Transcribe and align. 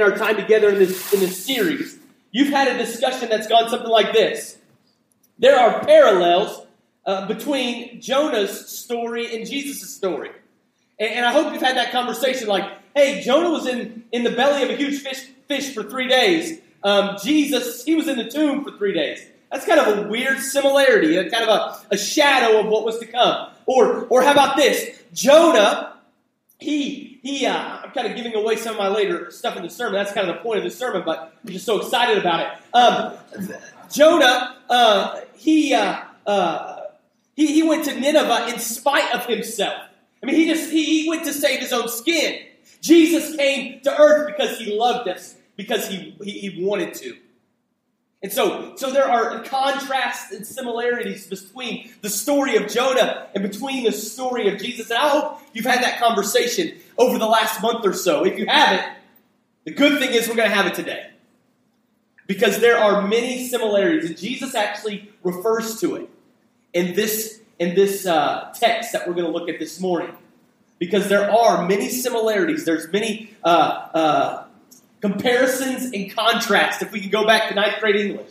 our 0.00 0.16
time 0.16 0.36
together 0.36 0.68
in 0.70 0.78
this 0.78 1.12
in 1.12 1.20
this 1.20 1.44
series, 1.44 1.98
you've 2.30 2.50
had 2.50 2.68
a 2.68 2.78
discussion 2.78 3.28
that's 3.28 3.48
gone 3.48 3.68
something 3.68 3.88
like 3.88 4.12
this. 4.12 4.58
There 5.38 5.58
are 5.58 5.84
parallels 5.84 6.66
uh, 7.04 7.26
between 7.26 8.00
Jonah's 8.00 8.68
story 8.68 9.34
and 9.34 9.46
Jesus' 9.46 9.94
story. 9.94 10.30
And, 10.98 11.10
and, 11.10 11.26
I 11.26 11.32
hope 11.32 11.52
you've 11.52 11.62
had 11.62 11.76
that 11.76 11.90
conversation 11.90 12.48
like, 12.48 12.70
hey, 12.94 13.22
Jonah 13.22 13.50
was 13.50 13.66
in, 13.66 14.04
in 14.12 14.24
the 14.24 14.30
belly 14.30 14.62
of 14.62 14.70
a 14.70 14.76
huge 14.76 15.00
fish, 15.00 15.26
fish 15.46 15.72
for 15.72 15.82
three 15.82 16.08
days. 16.08 16.60
Um, 16.82 17.16
Jesus, 17.22 17.84
he 17.84 17.94
was 17.94 18.08
in 18.08 18.18
the 18.18 18.28
tomb 18.28 18.64
for 18.64 18.76
three 18.76 18.92
days. 18.92 19.24
That's 19.50 19.64
kind 19.64 19.80
of 19.80 19.98
a 19.98 20.08
weird 20.08 20.40
similarity, 20.40 21.16
a 21.16 21.30
kind 21.30 21.48
of 21.48 21.48
a, 21.48 21.94
a 21.94 21.98
shadow 21.98 22.60
of 22.60 22.66
what 22.66 22.84
was 22.84 22.98
to 22.98 23.06
come. 23.06 23.50
Or, 23.66 24.04
or 24.06 24.22
how 24.22 24.32
about 24.32 24.56
this? 24.56 25.00
Jonah, 25.12 25.94
he, 26.58 27.20
he, 27.22 27.46
uh, 27.46 27.77
I'm 27.88 27.94
kind 27.94 28.06
of 28.06 28.16
giving 28.16 28.34
away 28.34 28.56
some 28.56 28.74
of 28.74 28.78
my 28.78 28.88
later 28.88 29.30
stuff 29.30 29.56
in 29.56 29.62
the 29.62 29.70
sermon. 29.70 29.94
That's 29.94 30.12
kind 30.12 30.28
of 30.28 30.36
the 30.36 30.42
point 30.42 30.58
of 30.58 30.64
the 30.64 30.70
sermon, 30.70 31.04
but 31.06 31.34
I'm 31.42 31.50
just 31.50 31.64
so 31.64 31.80
excited 31.80 32.18
about 32.18 32.40
it. 32.40 32.76
Um, 32.76 33.50
Jonah, 33.90 34.56
uh, 34.68 35.20
he, 35.34 35.72
uh, 35.72 36.02
uh, 36.26 36.82
he, 37.34 37.46
he 37.46 37.62
went 37.62 37.86
to 37.86 37.98
Nineveh 37.98 38.48
in 38.52 38.58
spite 38.58 39.14
of 39.14 39.24
himself. 39.24 39.80
I 40.22 40.26
mean, 40.26 40.36
he 40.36 40.46
just, 40.46 40.70
he, 40.70 41.02
he 41.02 41.08
went 41.08 41.24
to 41.24 41.32
save 41.32 41.60
his 41.60 41.72
own 41.72 41.88
skin. 41.88 42.42
Jesus 42.82 43.34
came 43.36 43.80
to 43.80 43.98
earth 43.98 44.26
because 44.26 44.58
he 44.58 44.76
loved 44.76 45.08
us, 45.08 45.36
because 45.56 45.88
he, 45.88 46.14
he, 46.22 46.32
he 46.32 46.62
wanted 46.62 46.92
to. 46.94 47.16
And 48.22 48.32
so, 48.32 48.74
so 48.76 48.90
there 48.90 49.08
are 49.08 49.44
contrasts 49.44 50.32
and 50.32 50.44
similarities 50.44 51.28
between 51.28 51.90
the 52.02 52.10
story 52.10 52.56
of 52.56 52.66
Jonah 52.66 53.28
and 53.34 53.48
between 53.48 53.84
the 53.84 53.92
story 53.92 54.52
of 54.52 54.60
Jesus. 54.60 54.90
And 54.90 54.98
I 54.98 55.08
hope 55.08 55.40
you've 55.52 55.64
had 55.64 55.84
that 55.84 56.00
conversation 56.00 56.72
over 56.96 57.16
the 57.16 57.28
last 57.28 57.62
month 57.62 57.86
or 57.86 57.92
so. 57.92 58.24
If 58.24 58.36
you 58.36 58.46
haven't, 58.46 58.92
the 59.64 59.70
good 59.70 60.00
thing 60.00 60.12
is 60.12 60.28
we're 60.28 60.34
going 60.34 60.50
to 60.50 60.54
have 60.54 60.66
it 60.66 60.74
today. 60.74 61.10
Because 62.26 62.58
there 62.58 62.76
are 62.76 63.06
many 63.06 63.46
similarities, 63.46 64.10
and 64.10 64.18
Jesus 64.18 64.54
actually 64.54 65.10
refers 65.22 65.80
to 65.80 65.94
it 65.94 66.10
in 66.72 66.94
this, 66.94 67.40
in 67.58 67.74
this 67.74 68.04
uh, 68.04 68.52
text 68.58 68.92
that 68.92 69.06
we're 69.06 69.14
going 69.14 69.26
to 69.26 69.32
look 69.32 69.48
at 69.48 69.58
this 69.58 69.80
morning. 69.80 70.14
Because 70.78 71.08
there 71.08 71.30
are 71.30 71.66
many 71.66 71.88
similarities, 71.88 72.64
there's 72.64 72.92
many 72.92 73.30
uh, 73.44 73.88
uh, 73.94 74.44
comparisons 75.00 75.92
and 75.92 76.14
contrasts, 76.14 76.82
if 76.82 76.92
we 76.92 77.00
can 77.00 77.10
go 77.10 77.26
back 77.26 77.48
to 77.48 77.54
ninth 77.54 77.80
grade 77.80 77.96
English, 77.96 78.30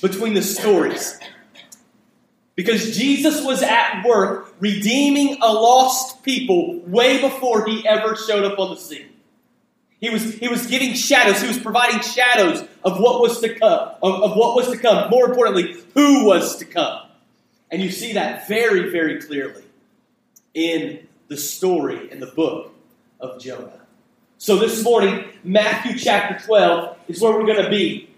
between 0.00 0.34
the 0.34 0.42
stories. 0.42 1.18
Because 2.54 2.96
Jesus 2.96 3.44
was 3.44 3.62
at 3.62 4.04
work 4.04 4.54
redeeming 4.60 5.38
a 5.40 5.52
lost 5.52 6.22
people 6.22 6.80
way 6.80 7.20
before 7.20 7.64
he 7.66 7.86
ever 7.86 8.14
showed 8.14 8.44
up 8.44 8.58
on 8.58 8.70
the 8.70 8.76
scene. 8.76 9.08
He 10.00 10.10
was, 10.10 10.34
he 10.34 10.48
was 10.48 10.66
giving 10.66 10.94
shadows. 10.94 11.40
He 11.40 11.48
was 11.48 11.58
providing 11.58 12.00
shadows 12.00 12.60
of 12.84 13.00
what 13.00 13.20
was 13.20 13.40
to 13.40 13.54
come, 13.54 13.94
of, 14.02 14.22
of 14.22 14.36
what 14.36 14.56
was 14.56 14.68
to 14.70 14.76
come. 14.76 15.08
More 15.10 15.26
importantly, 15.26 15.76
who 15.94 16.26
was 16.26 16.56
to 16.56 16.64
come. 16.64 17.06
And 17.70 17.80
you 17.80 17.90
see 17.90 18.14
that 18.14 18.48
very, 18.48 18.90
very 18.90 19.22
clearly 19.22 19.62
in 20.54 21.06
the 21.28 21.36
story 21.36 22.10
in 22.10 22.20
the 22.20 22.26
book 22.26 22.74
of 23.18 23.40
Jonah. 23.40 23.81
So 24.42 24.56
this 24.56 24.82
morning, 24.82 25.24
Matthew 25.44 25.96
chapter 25.96 26.44
12 26.44 26.96
is 27.06 27.20
where 27.20 27.30
we're 27.30 27.46
going 27.46 27.62
to 27.62 27.70
be. 27.70 28.10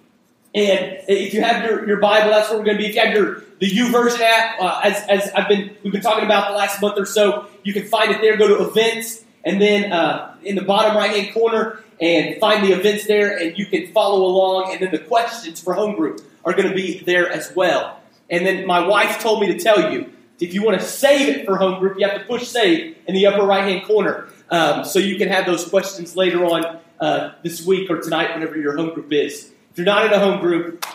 And 0.54 1.00
if 1.06 1.34
you 1.34 1.42
have 1.42 1.62
your, 1.62 1.86
your 1.86 1.98
Bible, 1.98 2.30
that's 2.30 2.48
where 2.48 2.58
we're 2.58 2.64
going 2.64 2.78
to 2.78 2.82
be. 2.82 2.88
If 2.88 2.94
you 2.94 3.02
have 3.02 3.14
your 3.14 3.42
the 3.60 3.68
YouVersion 3.68 4.20
app, 4.20 4.58
uh, 4.58 4.80
as, 4.84 5.06
as 5.06 5.30
I've 5.34 5.48
been 5.48 5.76
we've 5.82 5.92
been 5.92 6.00
talking 6.00 6.24
about 6.24 6.48
the 6.48 6.56
last 6.56 6.80
month 6.80 6.98
or 6.98 7.04
so, 7.04 7.48
you 7.62 7.74
can 7.74 7.84
find 7.86 8.10
it 8.10 8.22
there. 8.22 8.38
Go 8.38 8.48
to 8.48 8.66
events, 8.66 9.22
and 9.44 9.60
then 9.60 9.92
uh, 9.92 10.34
in 10.42 10.56
the 10.56 10.62
bottom 10.62 10.96
right 10.96 11.14
hand 11.14 11.34
corner, 11.34 11.80
and 12.00 12.40
find 12.40 12.66
the 12.66 12.72
events 12.72 13.06
there, 13.06 13.36
and 13.36 13.58
you 13.58 13.66
can 13.66 13.92
follow 13.92 14.24
along. 14.24 14.72
And 14.72 14.80
then 14.80 14.92
the 14.92 15.00
questions 15.00 15.60
for 15.60 15.74
home 15.74 15.94
group 15.94 16.22
are 16.42 16.54
going 16.54 16.70
to 16.70 16.74
be 16.74 17.00
there 17.00 17.30
as 17.30 17.52
well. 17.54 18.00
And 18.30 18.46
then 18.46 18.66
my 18.66 18.80
wife 18.80 19.20
told 19.20 19.42
me 19.42 19.48
to 19.48 19.58
tell 19.58 19.92
you 19.92 20.10
if 20.40 20.54
you 20.54 20.62
want 20.64 20.80
to 20.80 20.86
save 20.86 21.28
it 21.28 21.44
for 21.44 21.58
home 21.58 21.80
group, 21.80 21.98
you 21.98 22.08
have 22.08 22.18
to 22.18 22.24
push 22.24 22.48
save 22.48 22.96
in 23.06 23.14
the 23.14 23.26
upper 23.26 23.44
right 23.44 23.64
hand 23.64 23.86
corner. 23.86 24.28
Um, 24.50 24.84
so 24.84 24.98
you 24.98 25.16
can 25.16 25.28
have 25.28 25.46
those 25.46 25.68
questions 25.68 26.16
later 26.16 26.44
on 26.44 26.80
uh, 27.00 27.32
this 27.42 27.64
week 27.66 27.90
or 27.90 28.00
tonight, 28.00 28.34
whenever 28.34 28.56
your 28.56 28.76
home 28.76 28.94
group 28.94 29.12
is. 29.12 29.50
If 29.70 29.78
you're 29.78 29.84
not 29.84 30.06
in 30.06 30.12
a 30.12 30.18
home 30.18 30.40
group, 30.40 30.86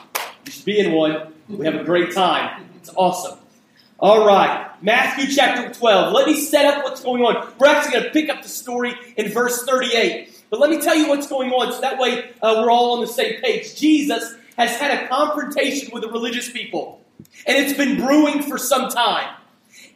you 0.46 0.52
should 0.52 0.66
be 0.66 0.80
in 0.80 0.94
one. 0.94 1.34
We 1.50 1.66
have 1.66 1.76
a 1.76 1.84
great 1.84 2.14
time. 2.14 2.66
It's 2.78 2.90
awesome. 2.96 3.40
All 4.00 4.26
right, 4.26 4.72
Matthew 4.82 5.28
chapter 5.28 5.74
12. 5.74 6.14
Let 6.14 6.26
me 6.26 6.40
set 6.40 6.66
up 6.66 6.86
what's 6.86 7.04
going 7.04 7.22
on. 7.22 7.52
We're 7.60 7.68
actually 7.68 7.92
going 7.92 8.06
to 8.06 8.12
pick 8.12 8.30
up 8.30 8.42
the 8.42 8.48
story 8.48 8.94
in 9.18 9.30
verse 9.30 9.66
38. 9.66 10.46
But 10.50 10.62
let 10.62 10.70
me 10.70 10.80
tell 10.80 10.96
you 10.96 11.10
what's 11.10 11.28
going 11.28 11.52
on 11.52 11.74
so 11.74 11.82
that 11.82 12.00
way 12.00 12.32
uh, 12.42 12.62
we're 12.62 12.72
all 12.72 12.94
on 12.94 13.02
the 13.02 13.08
same 13.08 13.42
page. 13.42 13.76
Jesus 13.76 14.36
has 14.58 14.78
had 14.78 15.04
a 15.04 15.08
confrontation 15.10 15.90
with 15.92 16.04
the 16.04 16.10
religious 16.10 16.50
people, 16.50 17.04
and 17.46 17.58
it's 17.58 17.78
been 17.78 17.98
brewing 17.98 18.42
for 18.44 18.58
some 18.58 18.90
time. 18.90 19.36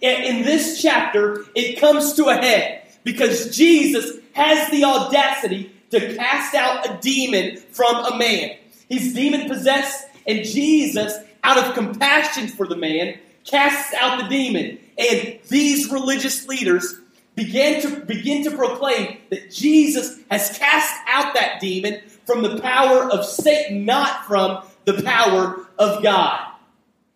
In 0.02 0.44
this 0.44 0.82
chapter, 0.82 1.46
it 1.56 1.80
comes 1.80 2.14
to 2.16 2.26
a 2.26 2.36
head 2.36 2.83
because 3.04 3.56
Jesus 3.56 4.18
has 4.34 4.70
the 4.72 4.84
audacity 4.84 5.72
to 5.92 6.16
cast 6.16 6.56
out 6.56 6.90
a 6.90 7.00
demon 7.02 7.58
from 7.72 7.96
a 7.96 8.18
man. 8.18 8.58
He's 8.90 9.14
demon 9.14 9.48
possessed, 9.48 10.08
and 10.26 10.44
Jesus, 10.44 11.14
out 11.44 11.58
of 11.58 11.74
compassion 11.76 12.48
for 12.48 12.68
the 12.68 12.76
man, 12.76 13.18
casts 13.46 13.94
out 13.94 14.22
the 14.22 14.28
demon. 14.28 14.80
And 14.98 15.40
these 15.50 15.92
religious 15.92 16.48
leaders 16.48 17.00
began 17.36 17.82
to 17.82 18.00
begin 18.02 18.44
to 18.44 18.56
proclaim 18.56 19.18
that 19.30 19.52
Jesus 19.52 20.20
has 20.30 20.58
cast 20.58 20.94
out 21.08 21.34
that 21.34 21.60
demon 21.60 22.02
from 22.26 22.42
the 22.42 22.60
power 22.60 23.10
of 23.10 23.26
Satan, 23.26 23.86
not 23.86 24.26
from 24.26 24.64
the 24.86 25.02
power 25.02 25.68
of 25.78 26.04
God. 26.04 26.40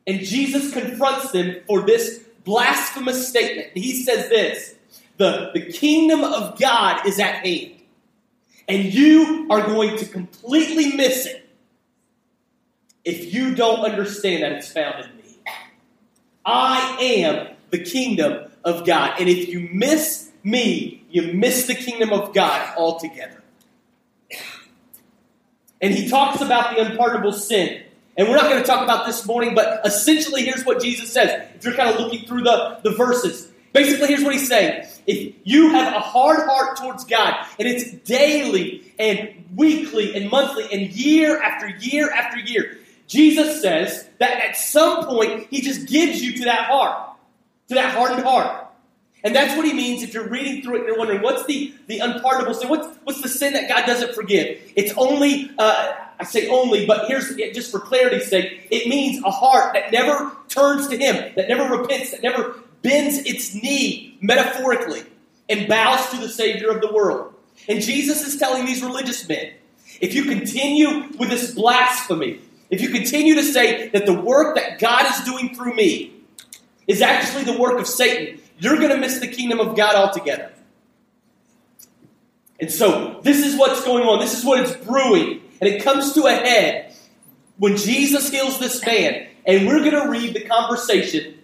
And 0.05 0.21
Jesus 0.21 0.71
confronts 0.71 1.31
them 1.31 1.57
for 1.67 1.81
this 1.81 2.23
blasphemous 2.43 3.27
statement. 3.27 3.69
He 3.73 4.03
says 4.03 4.29
this 4.29 4.75
the, 5.17 5.51
the 5.53 5.71
kingdom 5.71 6.23
of 6.23 6.59
God 6.59 7.05
is 7.05 7.19
at 7.19 7.45
hand. 7.45 7.73
And 8.67 8.93
you 8.93 9.47
are 9.49 9.65
going 9.65 9.97
to 9.97 10.05
completely 10.05 10.93
miss 10.93 11.25
it 11.25 11.47
if 13.05 13.33
you 13.33 13.55
don't 13.55 13.79
understand 13.79 14.43
that 14.43 14.51
it's 14.51 14.71
found 14.71 15.05
in 15.05 15.17
me. 15.17 15.39
I 16.45 16.97
am 16.99 17.55
the 17.69 17.79
kingdom 17.79 18.51
of 18.63 18.85
God. 18.85 19.13
And 19.19 19.29
if 19.29 19.47
you 19.47 19.69
miss 19.71 20.29
me, 20.43 21.05
you 21.09 21.33
miss 21.33 21.67
the 21.67 21.75
kingdom 21.75 22.11
of 22.11 22.33
God 22.33 22.75
altogether. 22.77 23.41
And 25.81 25.93
he 25.93 26.09
talks 26.09 26.41
about 26.41 26.75
the 26.75 26.81
unpardonable 26.81 27.33
sin. 27.33 27.83
And 28.17 28.27
we're 28.27 28.35
not 28.35 28.49
going 28.49 28.61
to 28.61 28.67
talk 28.67 28.83
about 28.83 29.05
this 29.05 29.25
morning, 29.25 29.53
but 29.53 29.85
essentially, 29.85 30.43
here's 30.43 30.65
what 30.65 30.81
Jesus 30.81 31.11
says. 31.11 31.49
If 31.55 31.63
you're 31.63 31.75
kind 31.75 31.89
of 31.89 32.01
looking 32.01 32.27
through 32.27 32.43
the, 32.43 32.79
the 32.83 32.91
verses, 32.91 33.51
basically, 33.73 34.07
here's 34.07 34.23
what 34.23 34.33
he's 34.33 34.47
saying 34.47 34.87
if 35.07 35.33
you 35.43 35.71
have 35.71 35.93
a 35.93 35.99
hard 35.99 36.47
heart 36.47 36.77
towards 36.77 37.05
God, 37.05 37.33
and 37.57 37.67
it's 37.67 37.91
daily 38.07 38.93
and 38.99 39.45
weekly 39.55 40.15
and 40.15 40.29
monthly 40.29 40.67
and 40.71 40.93
year 40.93 41.41
after 41.41 41.69
year 41.69 42.11
after 42.11 42.37
year, 42.37 42.77
Jesus 43.07 43.61
says 43.61 44.07
that 44.19 44.43
at 44.43 44.57
some 44.57 45.05
point 45.05 45.47
He 45.49 45.61
just 45.61 45.87
gives 45.87 46.21
you 46.21 46.33
to 46.37 46.45
that 46.45 46.65
heart, 46.65 47.15
to 47.69 47.75
that 47.75 47.95
hardened 47.95 48.23
heart. 48.23 48.65
And 49.23 49.35
that's 49.35 49.57
what 49.57 49.65
he 49.65 49.73
means 49.73 50.03
if 50.03 50.13
you're 50.13 50.29
reading 50.29 50.61
through 50.61 50.75
it 50.75 50.79
and 50.79 50.87
you're 50.87 50.97
wondering, 50.97 51.21
what's 51.21 51.45
the, 51.47 51.73
the 51.87 51.99
unpardonable 51.99 52.53
sin? 52.53 52.69
What's, 52.69 52.87
what's 53.03 53.21
the 53.21 53.27
sin 53.27 53.53
that 53.53 53.67
God 53.67 53.85
doesn't 53.85 54.13
forgive? 54.13 54.61
It's 54.75 54.93
only, 54.95 55.51
uh, 55.57 55.95
I 56.19 56.23
say 56.23 56.47
only, 56.47 56.85
but 56.85 57.07
here's, 57.07 57.35
just 57.35 57.71
for 57.71 57.79
clarity's 57.79 58.29
sake, 58.29 58.67
it 58.69 58.87
means 58.87 59.23
a 59.23 59.31
heart 59.31 59.73
that 59.73 59.91
never 59.91 60.31
turns 60.47 60.87
to 60.89 60.97
Him, 60.97 61.33
that 61.35 61.49
never 61.49 61.77
repents, 61.77 62.11
that 62.11 62.21
never 62.21 62.55
bends 62.87 63.17
its 63.17 63.53
knee 63.53 64.17
metaphorically 64.21 65.03
and 65.49 65.67
bows 65.67 66.09
to 66.11 66.17
the 66.17 66.29
Savior 66.29 66.69
of 66.69 66.79
the 66.79 66.91
world. 66.91 67.33
And 67.67 67.81
Jesus 67.81 68.25
is 68.25 68.37
telling 68.37 68.65
these 68.65 68.81
religious 68.81 69.27
men 69.27 69.51
if 69.99 70.13
you 70.13 70.23
continue 70.23 71.09
with 71.17 71.29
this 71.29 71.53
blasphemy, 71.53 72.39
if 72.69 72.81
you 72.81 72.89
continue 72.89 73.35
to 73.35 73.43
say 73.43 73.89
that 73.89 74.05
the 74.05 74.13
work 74.13 74.55
that 74.55 74.79
God 74.79 75.05
is 75.11 75.25
doing 75.25 75.53
through 75.53 75.73
me 75.73 76.13
is 76.87 77.01
actually 77.01 77.43
the 77.43 77.59
work 77.59 77.79
of 77.79 77.87
Satan, 77.87 78.39
you're 78.59 78.77
going 78.77 78.89
to 78.89 78.97
miss 78.97 79.19
the 79.19 79.27
kingdom 79.27 79.59
of 79.59 79.75
God 79.75 79.95
altogether. 79.95 80.53
And 82.59 82.71
so, 82.71 83.19
this 83.23 83.45
is 83.45 83.57
what's 83.57 83.83
going 83.83 84.07
on. 84.07 84.19
This 84.19 84.37
is 84.37 84.45
what 84.45 84.61
it's 84.61 84.75
brewing. 84.85 85.41
And 85.59 85.69
it 85.69 85.83
comes 85.83 86.13
to 86.13 86.25
a 86.25 86.33
head 86.33 86.95
when 87.57 87.75
Jesus 87.77 88.29
heals 88.29 88.59
this 88.59 88.83
man. 88.85 89.27
And 89.45 89.67
we're 89.67 89.79
going 89.79 90.03
to 90.03 90.09
read 90.09 90.33
the 90.33 90.41
conversation 90.41 91.36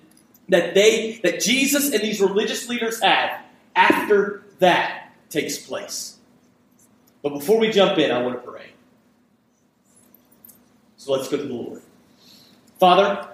that 0.50 0.74
they 0.74 1.20
that 1.24 1.40
Jesus 1.40 1.92
and 1.92 2.02
these 2.02 2.20
religious 2.22 2.68
leaders 2.68 3.02
had 3.02 3.40
after 3.76 4.44
that 4.60 5.14
takes 5.30 5.58
place. 5.58 6.18
But 7.22 7.30
before 7.30 7.60
we 7.60 7.72
jump 7.72 7.98
in, 7.98 8.12
I 8.12 8.22
want 8.22 8.36
to 8.44 8.52
pray. 8.52 8.72
So 10.98 11.14
let's 11.14 11.28
go 11.28 11.38
to 11.38 11.44
the 11.44 11.54
Lord. 11.54 11.82
Father, 12.80 13.30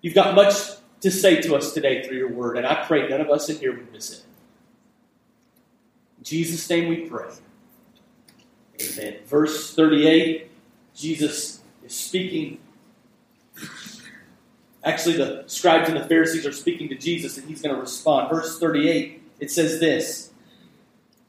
you've 0.00 0.14
got 0.14 0.34
much 0.34 0.54
to 1.00 1.10
say 1.10 1.40
to 1.42 1.54
us 1.54 1.72
today 1.72 2.02
through 2.02 2.16
your 2.16 2.32
word, 2.32 2.56
and 2.56 2.66
I 2.66 2.84
pray 2.84 3.08
none 3.08 3.20
of 3.20 3.30
us 3.30 3.48
in 3.48 3.58
here 3.58 3.76
would 3.76 3.92
miss 3.92 4.12
it. 4.12 4.24
In 6.18 6.24
Jesus' 6.24 6.68
name 6.68 6.88
we 6.88 7.08
pray. 7.08 7.30
Amen. 8.80 9.16
Verse 9.26 9.74
38, 9.74 10.50
Jesus 10.94 11.60
is 11.84 11.94
speaking. 11.94 12.58
Actually, 14.86 15.16
the 15.16 15.44
scribes 15.48 15.88
and 15.88 15.98
the 15.98 16.04
Pharisees 16.04 16.46
are 16.46 16.52
speaking 16.52 16.88
to 16.88 16.94
Jesus, 16.94 17.36
and 17.36 17.48
he's 17.48 17.60
going 17.60 17.74
to 17.74 17.80
respond. 17.80 18.30
Verse 18.30 18.58
38, 18.60 19.20
it 19.40 19.50
says 19.50 19.80
this 19.80 20.30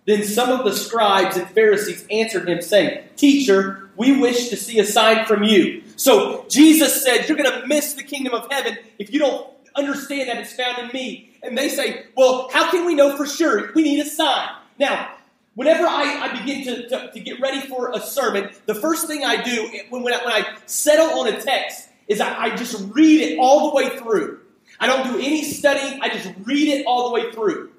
Then 0.06 0.24
some 0.24 0.50
of 0.50 0.64
the 0.64 0.74
scribes 0.74 1.38
and 1.38 1.50
Pharisees 1.50 2.06
answered 2.12 2.48
him, 2.48 2.62
saying, 2.62 3.04
Teacher, 3.16 3.90
we 3.96 4.20
wish 4.20 4.50
to 4.50 4.56
see 4.56 4.78
a 4.80 4.86
sign 4.86 5.26
from 5.26 5.44
you. 5.44 5.82
So 5.96 6.46
Jesus 6.50 7.04
said, 7.04 7.28
You're 7.28 7.38
going 7.38 7.52
to 7.52 7.68
miss 7.68 7.94
the 7.94 8.04
kingdom 8.04 8.36
of 8.36 8.48
heaven 8.52 8.78
if 9.00 9.12
you 9.12 9.18
don't 9.20 9.52
understand 9.76 10.30
that 10.30 10.38
it's 10.38 10.54
found 10.54 10.78
in 10.78 10.88
me. 10.90 11.32
And 11.42 11.58
they 11.58 11.70
say, 11.70 12.06
Well, 12.16 12.50
how 12.54 12.70
can 12.70 12.86
we 12.86 12.94
know 12.94 13.18
for 13.18 13.26
sure? 13.26 13.72
We 13.74 13.82
need 13.82 14.00
a 14.06 14.10
sign. 14.10 14.50
Now, 14.78 15.16
whenever 15.56 15.88
I, 15.88 16.30
I 16.30 16.40
begin 16.40 16.64
to, 16.66 16.90
to, 16.90 17.12
to, 17.12 17.20
get 17.20 17.42
ready 17.42 17.62
for 17.62 17.92
a 17.92 18.00
sermon, 18.00 18.52
the 18.68 18.76
first 18.76 19.08
thing 19.08 19.26
I 19.26 19.42
do 19.42 19.68
when, 19.90 20.04
when, 20.04 20.14
I, 20.14 20.24
when 20.24 20.34
I 20.34 20.58
settle 20.68 21.20
on 21.20 21.28
a 21.28 21.42
text 21.42 21.87
is 22.08 22.22
I, 22.22 22.44
I 22.46 22.56
just 22.56 22.94
read 22.94 23.22
it 23.22 23.40
all 23.40 23.70
the 23.70 23.76
way 23.76 23.98
through. 23.98 24.42
I 24.80 24.88
don't 24.88 25.12
do 25.12 25.18
any 25.18 25.44
studying, 25.44 26.02
I 26.02 26.10
just 26.10 26.30
read 26.44 26.68
it 26.68 26.86
all 26.86 27.10
the 27.10 27.14
way 27.14 27.32
through. 27.32 27.72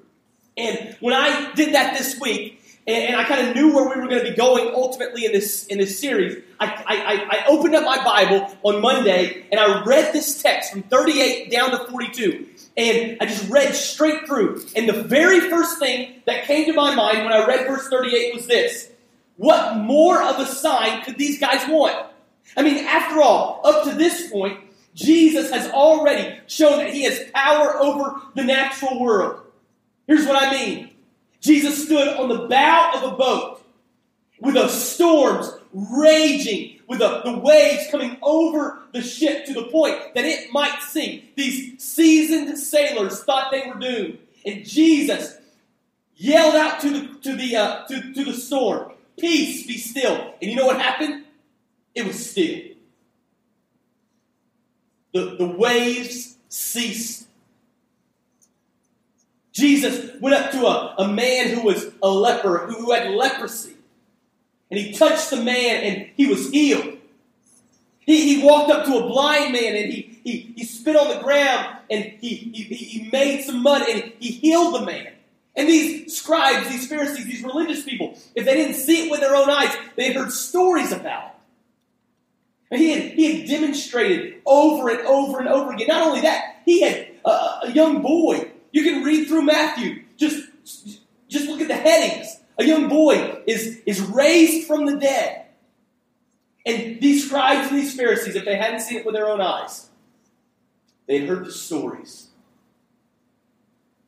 And 0.57 0.95
when 0.99 1.13
I 1.13 1.53
did 1.53 1.73
that 1.75 1.97
this 1.97 2.19
week, 2.19 2.61
and, 2.85 3.09
and 3.09 3.15
I 3.15 3.23
kind 3.23 3.47
of 3.47 3.55
knew 3.55 3.73
where 3.73 3.83
we 3.85 4.01
were 4.01 4.07
going 4.07 4.23
to 4.23 4.29
be 4.29 4.35
going 4.35 4.73
ultimately 4.73 5.25
in 5.25 5.31
this 5.31 5.65
in 5.67 5.77
this 5.77 5.99
series, 5.99 6.43
I, 6.59 6.67
I, 6.67 7.37
I 7.37 7.45
opened 7.47 7.75
up 7.75 7.85
my 7.85 8.03
Bible 8.03 8.53
on 8.63 8.81
Monday 8.81 9.45
and 9.51 9.59
I 9.59 9.83
read 9.83 10.11
this 10.11 10.41
text 10.41 10.71
from 10.71 10.83
38 10.83 11.51
down 11.51 11.71
to 11.71 11.85
42 11.89 12.47
and 12.75 13.17
I 13.21 13.25
just 13.25 13.49
read 13.49 13.75
straight 13.75 14.25
through. 14.25 14.65
And 14.75 14.87
the 14.87 15.03
very 15.03 15.41
first 15.49 15.79
thing 15.79 16.21
that 16.25 16.45
came 16.45 16.65
to 16.65 16.73
my 16.73 16.95
mind 16.95 17.25
when 17.25 17.33
I 17.33 17.45
read 17.45 17.67
verse 17.67 17.87
38 17.87 18.33
was 18.33 18.47
this 18.47 18.89
What 19.37 19.77
more 19.77 20.21
of 20.21 20.39
a 20.39 20.45
sign 20.45 21.03
could 21.03 21.17
these 21.17 21.39
guys 21.39 21.67
want? 21.69 22.08
I 22.57 22.63
mean, 22.63 22.85
after 22.85 23.21
all, 23.21 23.61
up 23.63 23.85
to 23.85 23.95
this 23.95 24.29
point, 24.31 24.59
Jesus 24.93 25.49
has 25.51 25.69
already 25.71 26.39
shown 26.47 26.79
that 26.79 26.93
he 26.93 27.03
has 27.03 27.29
power 27.33 27.77
over 27.77 28.21
the 28.35 28.43
natural 28.43 28.99
world. 28.99 29.41
Here's 30.07 30.25
what 30.25 30.41
I 30.41 30.51
mean 30.51 30.91
Jesus 31.39 31.85
stood 31.85 32.07
on 32.07 32.29
the 32.29 32.47
bow 32.47 32.91
of 32.95 33.13
a 33.13 33.15
boat 33.15 33.63
with 34.39 34.55
the 34.55 34.67
storms 34.67 35.51
raging 35.73 36.79
with 36.87 36.99
the, 36.99 37.21
the 37.23 37.37
waves 37.37 37.85
coming 37.91 38.17
over 38.23 38.79
the 38.93 39.01
ship 39.01 39.45
to 39.45 39.53
the 39.53 39.65
point 39.65 40.15
that 40.15 40.25
it 40.25 40.51
might 40.51 40.81
sink. 40.81 41.35
These 41.35 41.81
seasoned 41.81 42.57
sailors 42.57 43.23
thought 43.23 43.51
they 43.51 43.67
were 43.67 43.79
doomed. 43.79 44.17
And 44.45 44.65
Jesus 44.65 45.37
yelled 46.15 46.55
out 46.55 46.79
to 46.81 46.89
the, 46.89 47.19
to 47.21 47.35
the, 47.35 47.55
uh, 47.55 47.85
to, 47.85 48.13
to 48.13 48.25
the 48.25 48.33
storm, 48.33 48.91
Peace, 49.19 49.67
be 49.67 49.77
still. 49.77 50.33
And 50.41 50.49
you 50.49 50.55
know 50.55 50.65
what 50.65 50.81
happened? 50.81 51.25
It 51.99 52.07
was 52.07 52.29
still. 52.31 52.61
The, 55.13 55.35
the 55.35 55.47
waves 55.47 56.37
ceased. 56.47 57.27
Jesus 59.51 60.11
went 60.21 60.33
up 60.33 60.51
to 60.51 60.65
a, 60.65 60.95
a 60.99 61.07
man 61.09 61.49
who 61.49 61.63
was 61.63 61.91
a 62.01 62.09
leper, 62.09 62.67
who, 62.67 62.93
had 62.93 63.11
leprosy. 63.11 63.73
And 64.71 64.79
he 64.79 64.93
touched 64.93 65.29
the 65.29 65.43
man 65.43 65.83
and 65.83 66.09
he 66.15 66.27
was 66.27 66.49
healed. 66.51 66.97
He, 67.99 68.35
he 68.35 68.45
walked 68.45 68.71
up 68.71 68.85
to 68.85 68.97
a 68.97 69.05
blind 69.05 69.51
man 69.51 69.75
and 69.75 69.91
he, 69.91 70.21
he, 70.23 70.53
he 70.55 70.63
spit 70.63 70.95
on 70.95 71.09
the 71.09 71.21
ground 71.21 71.79
and 71.89 72.05
he, 72.21 72.35
he, 72.35 72.63
he 72.63 73.09
made 73.11 73.43
some 73.43 73.61
mud 73.61 73.89
and 73.89 74.13
he 74.19 74.31
healed 74.31 74.75
the 74.75 74.85
man. 74.85 75.11
And 75.53 75.67
these 75.67 76.15
scribes, 76.15 76.69
these 76.69 76.87
Pharisees, 76.87 77.25
these 77.25 77.43
religious 77.43 77.83
people, 77.83 78.17
if 78.35 78.45
they 78.45 78.53
didn't 78.53 78.75
see 78.75 79.07
it 79.07 79.11
with 79.11 79.19
their 79.19 79.35
own 79.35 79.49
eyes, 79.49 79.75
they 79.97 80.13
heard 80.13 80.31
stories 80.31 80.93
about 80.93 81.25
it. 81.25 81.38
He 82.71 82.91
had, 82.91 83.13
he 83.13 83.39
had 83.39 83.49
demonstrated 83.49 84.41
over 84.45 84.89
and 84.89 84.99
over 85.01 85.39
and 85.39 85.47
over 85.47 85.73
again. 85.73 85.87
Not 85.87 86.05
only 86.05 86.21
that, 86.21 86.61
he 86.65 86.81
had 86.81 87.07
a, 87.25 87.29
a 87.29 87.71
young 87.73 88.01
boy. 88.01 88.51
You 88.71 88.83
can 88.83 89.03
read 89.03 89.27
through 89.27 89.43
Matthew. 89.43 90.03
Just, 90.17 90.47
just 91.27 91.47
look 91.47 91.61
at 91.61 91.67
the 91.67 91.75
headings. 91.75 92.37
A 92.59 92.63
young 92.63 92.87
boy 92.87 93.41
is, 93.47 93.81
is 93.85 94.01
raised 94.01 94.67
from 94.67 94.85
the 94.85 94.97
dead. 94.97 95.45
And 96.65 97.01
these 97.01 97.25
scribes 97.25 97.69
and 97.69 97.79
these 97.79 97.95
Pharisees, 97.95 98.35
if 98.35 98.45
they 98.45 98.57
hadn't 98.57 98.81
seen 98.81 98.99
it 98.99 99.05
with 99.05 99.15
their 99.15 99.27
own 99.27 99.41
eyes, 99.41 99.89
they 101.07 101.19
had 101.19 101.29
heard 101.29 101.45
the 101.45 101.51
stories. 101.51 102.27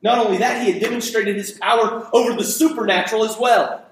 Not 0.03 0.19
only 0.19 0.37
that, 0.37 0.63
he 0.63 0.71
had 0.71 0.81
demonstrated 0.81 1.35
his 1.35 1.51
power 1.53 2.07
over 2.13 2.33
the 2.33 2.43
supernatural 2.43 3.23
as 3.23 3.37
well. 3.39 3.85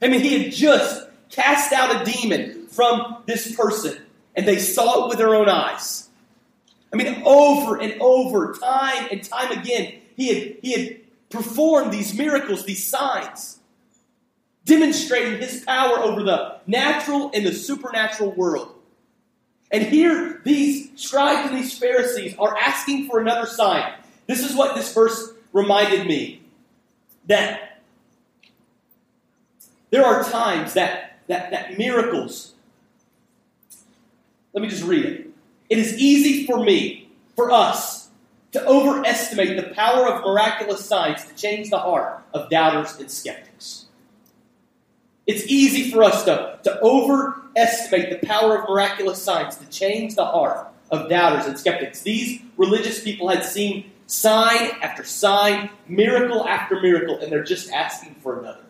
I 0.00 0.08
mean, 0.08 0.20
he 0.20 0.44
had 0.44 0.52
just 0.52 1.08
cast 1.30 1.72
out 1.72 2.00
a 2.00 2.12
demon 2.12 2.59
from 2.70 3.22
this 3.26 3.54
person, 3.54 3.98
and 4.34 4.46
they 4.46 4.58
saw 4.58 5.04
it 5.04 5.08
with 5.08 5.18
their 5.18 5.34
own 5.34 5.48
eyes. 5.48 6.08
I 6.92 6.96
mean, 6.96 7.22
over 7.24 7.80
and 7.80 8.00
over, 8.00 8.54
time 8.54 9.08
and 9.10 9.22
time 9.22 9.52
again, 9.52 9.94
he 10.16 10.28
had, 10.28 10.56
he 10.62 10.72
had 10.72 10.96
performed 11.30 11.92
these 11.92 12.14
miracles, 12.14 12.64
these 12.64 12.84
signs, 12.84 13.58
demonstrating 14.64 15.40
his 15.40 15.64
power 15.64 15.98
over 15.98 16.22
the 16.22 16.56
natural 16.66 17.30
and 17.32 17.46
the 17.46 17.52
supernatural 17.52 18.32
world. 18.32 18.74
And 19.70 19.84
here, 19.84 20.40
these 20.44 20.90
scribes 20.96 21.50
and 21.50 21.58
these 21.58 21.78
Pharisees 21.78 22.34
are 22.38 22.56
asking 22.56 23.08
for 23.08 23.20
another 23.20 23.46
sign. 23.46 23.92
This 24.26 24.42
is 24.48 24.54
what 24.54 24.74
this 24.74 24.92
verse 24.92 25.32
reminded 25.52 26.06
me 26.06 26.42
that 27.26 27.80
there 29.90 30.04
are 30.04 30.24
times 30.24 30.74
that, 30.74 31.18
that, 31.28 31.50
that 31.52 31.78
miracles, 31.78 32.54
let 34.52 34.62
me 34.62 34.68
just 34.68 34.84
read 34.84 35.04
it. 35.04 35.26
It 35.68 35.78
is 35.78 35.96
easy 35.96 36.46
for 36.46 36.62
me, 36.62 37.10
for 37.36 37.50
us, 37.50 38.08
to 38.52 38.66
overestimate 38.66 39.56
the 39.56 39.74
power 39.74 40.08
of 40.08 40.24
miraculous 40.24 40.84
signs 40.84 41.24
to 41.24 41.34
change 41.34 41.70
the 41.70 41.78
heart 41.78 42.24
of 42.34 42.50
doubters 42.50 42.98
and 42.98 43.10
skeptics. 43.10 43.86
It's 45.26 45.46
easy 45.46 45.92
for 45.92 46.02
us 46.02 46.24
to, 46.24 46.58
to 46.64 46.80
overestimate 46.82 48.10
the 48.10 48.26
power 48.26 48.58
of 48.58 48.68
miraculous 48.68 49.22
signs 49.22 49.56
to 49.58 49.66
change 49.66 50.16
the 50.16 50.24
heart 50.24 50.66
of 50.90 51.08
doubters 51.08 51.46
and 51.46 51.56
skeptics. 51.56 52.02
These 52.02 52.42
religious 52.56 53.04
people 53.04 53.28
had 53.28 53.44
seen 53.44 53.92
sign 54.06 54.72
after 54.82 55.04
sign, 55.04 55.70
miracle 55.86 56.48
after 56.48 56.80
miracle, 56.80 57.20
and 57.20 57.30
they're 57.30 57.44
just 57.44 57.70
asking 57.70 58.16
for 58.16 58.40
another. 58.40 58.64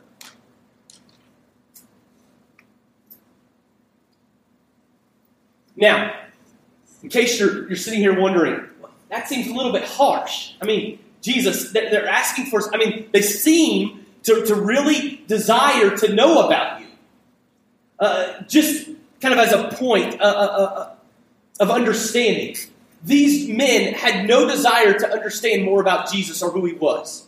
Now, 5.80 6.14
in 7.02 7.08
case 7.08 7.40
you're, 7.40 7.66
you're 7.68 7.76
sitting 7.76 8.00
here 8.00 8.18
wondering, 8.18 8.68
that 9.08 9.28
seems 9.28 9.48
a 9.48 9.54
little 9.54 9.72
bit 9.72 9.84
harsh. 9.84 10.52
I 10.60 10.66
mean, 10.66 10.98
Jesus, 11.22 11.72
they're 11.72 12.08
asking 12.08 12.46
for, 12.46 12.72
I 12.74 12.78
mean, 12.78 13.08
they 13.12 13.22
seem 13.22 14.06
to, 14.24 14.44
to 14.46 14.54
really 14.54 15.22
desire 15.26 15.96
to 15.96 16.14
know 16.14 16.46
about 16.46 16.80
you. 16.80 16.86
Uh, 17.98 18.42
just 18.42 18.88
kind 19.20 19.34
of 19.34 19.40
as 19.40 19.52
a 19.52 19.68
point 19.76 20.20
uh, 20.20 20.24
uh, 20.24 20.28
uh, 20.28 20.94
of 21.60 21.70
understanding, 21.70 22.56
these 23.02 23.48
men 23.48 23.94
had 23.94 24.26
no 24.26 24.48
desire 24.48 24.98
to 24.98 25.10
understand 25.10 25.64
more 25.64 25.80
about 25.80 26.10
Jesus 26.10 26.42
or 26.42 26.50
who 26.50 26.64
he 26.66 26.74
was. 26.74 27.26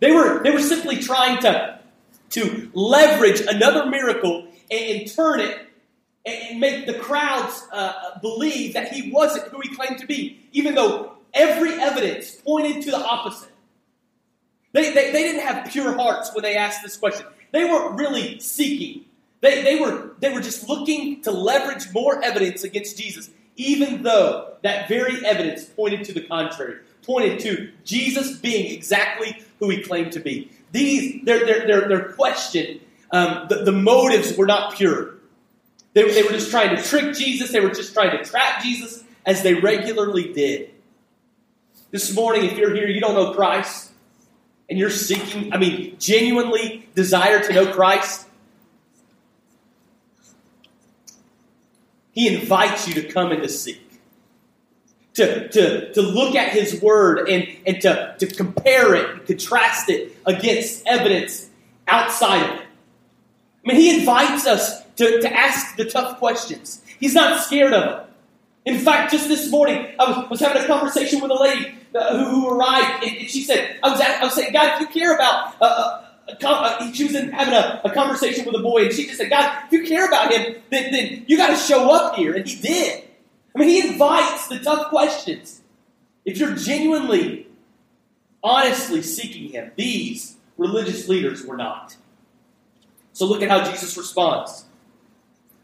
They 0.00 0.12
were, 0.12 0.42
they 0.42 0.50
were 0.50 0.60
simply 0.60 0.98
trying 0.98 1.40
to, 1.42 1.80
to 2.30 2.70
leverage 2.74 3.40
another 3.40 3.86
miracle 3.86 4.46
and, 4.70 5.00
and 5.00 5.12
turn 5.12 5.40
it 5.40 5.67
and 6.28 6.60
make 6.60 6.86
the 6.86 6.94
crowds 6.94 7.66
uh, 7.72 8.18
believe 8.20 8.74
that 8.74 8.92
he 8.92 9.10
wasn't 9.10 9.48
who 9.48 9.60
he 9.60 9.74
claimed 9.74 9.98
to 9.98 10.06
be, 10.06 10.40
even 10.52 10.74
though 10.74 11.14
every 11.34 11.72
evidence 11.72 12.34
pointed 12.36 12.82
to 12.82 12.90
the 12.90 12.98
opposite. 12.98 13.50
They, 14.72 14.92
they, 14.92 15.12
they 15.12 15.22
didn't 15.22 15.42
have 15.42 15.70
pure 15.70 15.94
hearts 15.94 16.34
when 16.34 16.42
they 16.42 16.56
asked 16.56 16.82
this 16.82 16.96
question. 16.96 17.26
They 17.52 17.64
weren't 17.64 17.98
really 17.98 18.38
seeking. 18.40 19.04
They, 19.40 19.62
they, 19.62 19.80
were, 19.80 20.12
they 20.20 20.32
were 20.32 20.40
just 20.40 20.68
looking 20.68 21.22
to 21.22 21.30
leverage 21.30 21.92
more 21.92 22.22
evidence 22.22 22.64
against 22.64 22.98
Jesus, 22.98 23.30
even 23.56 24.02
though 24.02 24.54
that 24.62 24.88
very 24.88 25.24
evidence 25.24 25.64
pointed 25.64 26.04
to 26.04 26.12
the 26.12 26.20
contrary, 26.22 26.76
pointed 27.02 27.40
to 27.40 27.70
Jesus 27.84 28.36
being 28.36 28.72
exactly 28.72 29.42
who 29.58 29.70
he 29.70 29.82
claimed 29.82 30.12
to 30.12 30.20
be. 30.20 30.50
These, 30.72 31.24
their, 31.24 31.46
their, 31.46 31.66
their, 31.66 31.88
their 31.88 32.12
question, 32.12 32.80
um, 33.10 33.46
the, 33.48 33.64
the 33.64 33.72
motives 33.72 34.36
were 34.36 34.46
not 34.46 34.74
pure. 34.74 35.14
They, 35.98 36.08
they 36.12 36.22
were 36.22 36.30
just 36.30 36.52
trying 36.52 36.76
to 36.76 36.80
trick 36.80 37.16
Jesus, 37.16 37.50
they 37.50 37.58
were 37.58 37.70
just 37.70 37.92
trying 37.92 38.16
to 38.16 38.24
trap 38.24 38.62
Jesus, 38.62 39.02
as 39.26 39.42
they 39.42 39.54
regularly 39.54 40.32
did. 40.32 40.70
This 41.90 42.14
morning, 42.14 42.44
if 42.44 42.56
you're 42.56 42.72
here, 42.72 42.86
you 42.86 43.00
don't 43.00 43.14
know 43.14 43.34
Christ, 43.34 43.90
and 44.70 44.78
you're 44.78 44.90
seeking, 44.90 45.52
I 45.52 45.56
mean, 45.56 45.96
genuinely 45.98 46.88
desire 46.94 47.42
to 47.42 47.52
know 47.52 47.72
Christ, 47.72 48.28
He 52.12 52.32
invites 52.32 52.86
you 52.86 52.94
to 52.94 53.08
come 53.08 53.32
and 53.32 53.42
to 53.42 53.48
seek. 53.48 53.82
to, 55.18 55.48
to, 55.48 55.92
to 55.94 56.00
look 56.00 56.36
at 56.36 56.52
his 56.52 56.80
word 56.80 57.28
and, 57.28 57.48
and 57.66 57.80
to, 57.80 58.14
to 58.20 58.26
compare 58.28 58.94
it 58.94 59.10
and 59.10 59.26
contrast 59.26 59.90
it 59.90 60.16
against 60.24 60.86
evidence 60.86 61.50
outside 61.88 62.48
of 62.48 62.60
it. 62.60 62.66
I 63.64 63.72
mean, 63.72 63.76
he 63.76 63.98
invites 63.98 64.46
us 64.46 64.84
to, 64.98 65.20
to 65.20 65.32
ask 65.32 65.76
the 65.76 65.84
tough 65.84 66.18
questions. 66.18 66.82
He's 67.00 67.14
not 67.14 67.42
scared 67.42 67.72
of 67.72 67.84
them. 67.84 68.06
In 68.66 68.78
fact, 68.78 69.12
just 69.12 69.28
this 69.28 69.50
morning, 69.50 69.86
I 69.98 70.10
was, 70.10 70.30
was 70.30 70.40
having 70.40 70.62
a 70.62 70.66
conversation 70.66 71.20
with 71.20 71.30
a 71.30 71.40
lady 71.40 71.74
uh, 71.94 72.18
who, 72.18 72.30
who, 72.30 72.48
arrived, 72.50 73.04
and, 73.04 73.16
and, 73.16 73.30
she 73.30 73.42
said, 73.42 73.78
I 73.82 73.90
was, 73.90 74.00
at, 74.00 74.20
I 74.20 74.24
was 74.24 74.34
saying, 74.34 74.52
God, 74.52 74.74
if 74.74 74.80
you 74.80 74.86
care 74.88 75.14
about, 75.14 75.54
uh, 75.62 75.64
uh, 75.64 76.34
uh 76.44 76.92
she 76.92 77.04
was 77.04 77.14
in, 77.14 77.30
having 77.30 77.54
a, 77.54 77.80
a, 77.84 77.94
conversation 77.94 78.44
with 78.44 78.54
a 78.56 78.62
boy, 78.62 78.84
and 78.84 78.92
she 78.92 79.06
just 79.06 79.16
said, 79.16 79.30
God, 79.30 79.64
if 79.66 79.72
you 79.72 79.86
care 79.86 80.06
about 80.06 80.32
him, 80.32 80.56
then, 80.68 80.92
then 80.92 81.24
you 81.26 81.38
got 81.38 81.48
to 81.48 81.56
show 81.56 81.90
up 81.90 82.16
here. 82.16 82.34
And 82.34 82.46
he 82.46 82.60
did. 82.60 83.04
I 83.54 83.58
mean, 83.58 83.68
he 83.68 83.88
invites 83.88 84.48
the 84.48 84.58
tough 84.58 84.90
questions. 84.90 85.62
If 86.24 86.38
you're 86.38 86.54
genuinely, 86.54 87.46
honestly 88.42 89.00
seeking 89.00 89.50
him, 89.50 89.72
these 89.76 90.36
religious 90.58 91.08
leaders 91.08 91.46
were 91.46 91.56
not. 91.56 91.96
So 93.14 93.24
look 93.24 93.42
at 93.42 93.48
how 93.48 93.64
Jesus 93.70 93.96
responds. 93.96 94.66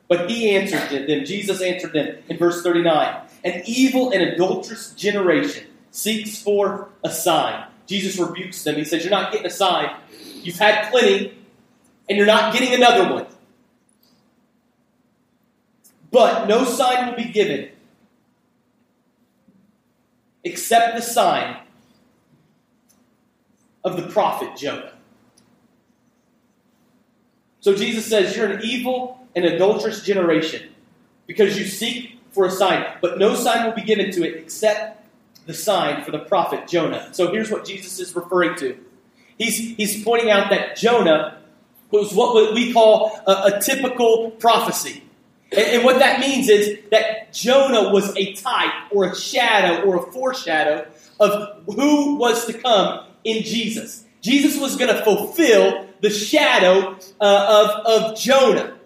But 0.09 0.31
he 0.31 0.51
answered 0.51 1.07
them, 1.09 1.25
Jesus 1.25 1.63
answered 1.63 1.93
them 1.93 2.19
in 2.29 2.37
verse 2.37 2.63
39 2.63 3.23
An 3.45 3.63
evil 3.67 4.11
and 4.11 4.23
adulterous 4.23 4.93
generation 4.93 5.67
seeks 5.91 6.43
for 6.43 6.91
a 7.03 7.11
sign. 7.11 7.67
Jesus 7.87 8.19
rebukes 8.19 8.63
them. 8.65 8.77
He 8.77 8.85
says, 8.85 9.03
You're 9.03 9.11
not 9.11 9.33
getting 9.33 9.47
a 9.47 9.51
sign. 9.51 9.95
You've 10.43 10.59
had 10.59 10.91
plenty, 10.91 11.39
and 12.09 12.19
you're 12.19 12.27
not 12.27 12.53
getting 12.53 12.75
another 12.75 13.13
one. 13.13 13.27
But 16.11 16.47
no 16.47 16.65
sign 16.65 17.09
will 17.09 17.17
be 17.17 17.31
given 17.31 17.71
except 20.45 20.97
the 20.97 21.03
sign 21.03 21.57
of 23.83 23.97
the 23.97 24.09
prophet 24.09 24.57
Jonah. 24.57 24.93
So 27.61 27.75
Jesus 27.75 28.07
says, 28.07 28.37
You're 28.37 28.53
an 28.53 28.61
evil 28.63 29.24
an 29.37 29.45
adulterous 29.45 30.03
generation, 30.03 30.69
because 31.27 31.59
you 31.59 31.67
seek 31.67 32.21
for 32.33 32.47
a 32.47 32.51
sign, 32.51 32.85
but 33.01 33.19
no 33.19 33.35
sign 33.35 33.67
will 33.67 33.75
be 33.75 33.83
given 33.83 34.11
to 34.13 34.25
it 34.25 34.37
except 34.37 35.07
the 35.47 35.55
sign 35.55 36.03
for 36.05 36.11
the 36.11 36.19
prophet 36.19 36.67
Jonah. 36.67 37.13
So 37.13 37.31
here's 37.31 37.51
what 37.51 37.65
Jesus 37.65 37.99
is 38.01 38.15
referring 38.17 38.57
to. 38.57 38.77
He's, 39.39 39.77
he's 39.77 40.03
pointing 40.03 40.31
out 40.31 40.51
that 40.51 40.77
Jonah 40.77 41.39
was 41.91 42.15
what 42.15 42.55
we 42.55 42.73
call 42.73 43.21
a, 43.27 43.55
a 43.55 43.61
typical 43.61 44.31
prophecy. 44.33 45.03
And, 45.53 45.61
and 45.61 45.85
what 45.85 45.99
that 45.99 46.21
means 46.21 46.49
is 46.49 46.79
that 46.91 47.33
Jonah 47.33 47.93
was 47.93 48.17
a 48.17 48.33
type 48.35 48.73
or 48.91 49.05
a 49.05 49.15
shadow 49.15 49.85
or 49.85 49.97
a 49.97 50.13
foreshadow 50.13 50.87
of 51.21 51.65
who 51.67 52.17
was 52.17 52.47
to 52.47 52.53
come 52.55 53.07
in 53.23 53.43
Jesus. 53.43 54.05
Jesus 54.21 54.59
was 54.59 54.77
going 54.77 54.95
to 54.95 55.05
fulfill 55.05 55.87
the 56.01 56.11
shadow 56.11 56.97
uh, 57.21 57.85
of, 57.85 57.87
of 57.87 58.19
Jonah. 58.19 58.77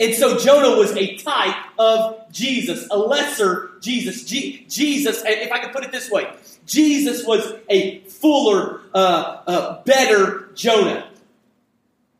And 0.00 0.14
so 0.14 0.38
Jonah 0.38 0.78
was 0.78 0.96
a 0.96 1.16
type 1.16 1.56
of 1.78 2.32
Jesus, 2.32 2.88
a 2.90 2.96
lesser 2.98 3.72
Jesus. 3.80 4.24
G- 4.24 4.64
Jesus, 4.66 5.22
if 5.26 5.52
I 5.52 5.58
could 5.58 5.72
put 5.72 5.84
it 5.84 5.92
this 5.92 6.10
way, 6.10 6.26
Jesus 6.66 7.26
was 7.26 7.54
a 7.68 7.98
fuller, 8.04 8.80
uh, 8.94 9.42
uh, 9.46 9.82
better 9.82 10.48
Jonah. 10.54 11.06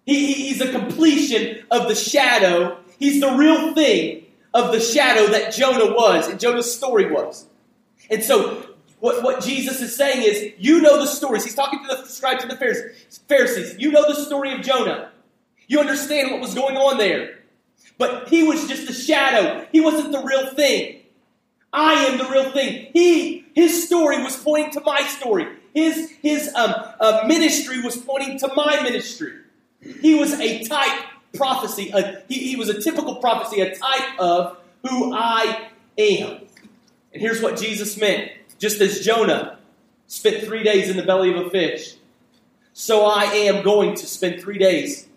He, 0.04 0.32
he's 0.34 0.60
a 0.60 0.70
completion 0.70 1.64
of 1.70 1.88
the 1.88 1.94
shadow. 1.94 2.78
He's 2.98 3.18
the 3.20 3.32
real 3.32 3.74
thing 3.74 4.26
of 4.52 4.72
the 4.72 4.80
shadow 4.80 5.28
that 5.28 5.54
Jonah 5.54 5.94
was 5.94 6.28
and 6.28 6.38
Jonah's 6.38 6.74
story 6.74 7.10
was. 7.10 7.46
And 8.10 8.22
so 8.22 8.66
what, 8.98 9.22
what 9.22 9.42
Jesus 9.42 9.80
is 9.80 9.96
saying 9.96 10.22
is, 10.22 10.52
you 10.58 10.82
know 10.82 10.98
the 10.98 11.06
stories. 11.06 11.44
He's 11.44 11.54
talking 11.54 11.80
to 11.88 11.96
the 11.96 12.06
scribes 12.06 12.42
and 12.42 12.50
the 12.50 12.56
Pharisees. 12.56 13.76
You 13.78 13.90
know 13.90 14.04
the 14.06 14.22
story 14.22 14.52
of 14.52 14.60
Jonah. 14.60 15.12
You 15.66 15.80
understand 15.80 16.32
what 16.32 16.40
was 16.40 16.54
going 16.54 16.76
on 16.76 16.98
there. 16.98 17.39
But 17.98 18.28
he 18.28 18.42
was 18.42 18.66
just 18.66 18.88
a 18.88 18.94
shadow. 18.94 19.66
He 19.72 19.80
wasn't 19.80 20.12
the 20.12 20.22
real 20.22 20.54
thing. 20.54 21.00
I 21.72 22.06
am 22.06 22.18
the 22.18 22.24
real 22.24 22.50
thing. 22.50 22.88
He, 22.92 23.44
his 23.54 23.86
story 23.86 24.22
was 24.22 24.36
pointing 24.36 24.72
to 24.72 24.80
my 24.80 25.02
story. 25.02 25.46
His, 25.74 26.10
his 26.22 26.52
um, 26.54 26.74
uh, 26.98 27.24
ministry 27.26 27.80
was 27.80 27.96
pointing 27.96 28.38
to 28.40 28.52
my 28.54 28.82
ministry. 28.82 29.34
He 30.00 30.14
was 30.14 30.32
a 30.40 30.64
type 30.64 31.04
prophecy. 31.34 31.90
A, 31.94 32.22
he, 32.28 32.48
he 32.48 32.56
was 32.56 32.68
a 32.68 32.80
typical 32.80 33.16
prophecy, 33.16 33.60
a 33.60 33.76
type 33.76 34.18
of 34.18 34.56
who 34.88 35.14
I 35.14 35.68
am. 35.98 36.40
And 37.12 37.20
here's 37.20 37.40
what 37.40 37.56
Jesus 37.56 37.96
meant. 37.96 38.32
Just 38.58 38.80
as 38.80 39.00
Jonah 39.00 39.58
spent 40.06 40.44
three 40.44 40.62
days 40.62 40.90
in 40.90 40.96
the 40.96 41.02
belly 41.02 41.32
of 41.32 41.46
a 41.46 41.50
fish, 41.50 41.94
so 42.72 43.04
I 43.04 43.24
am 43.24 43.62
going 43.62 43.94
to 43.96 44.06
spend 44.06 44.40
three 44.40 44.58
days 44.58 45.08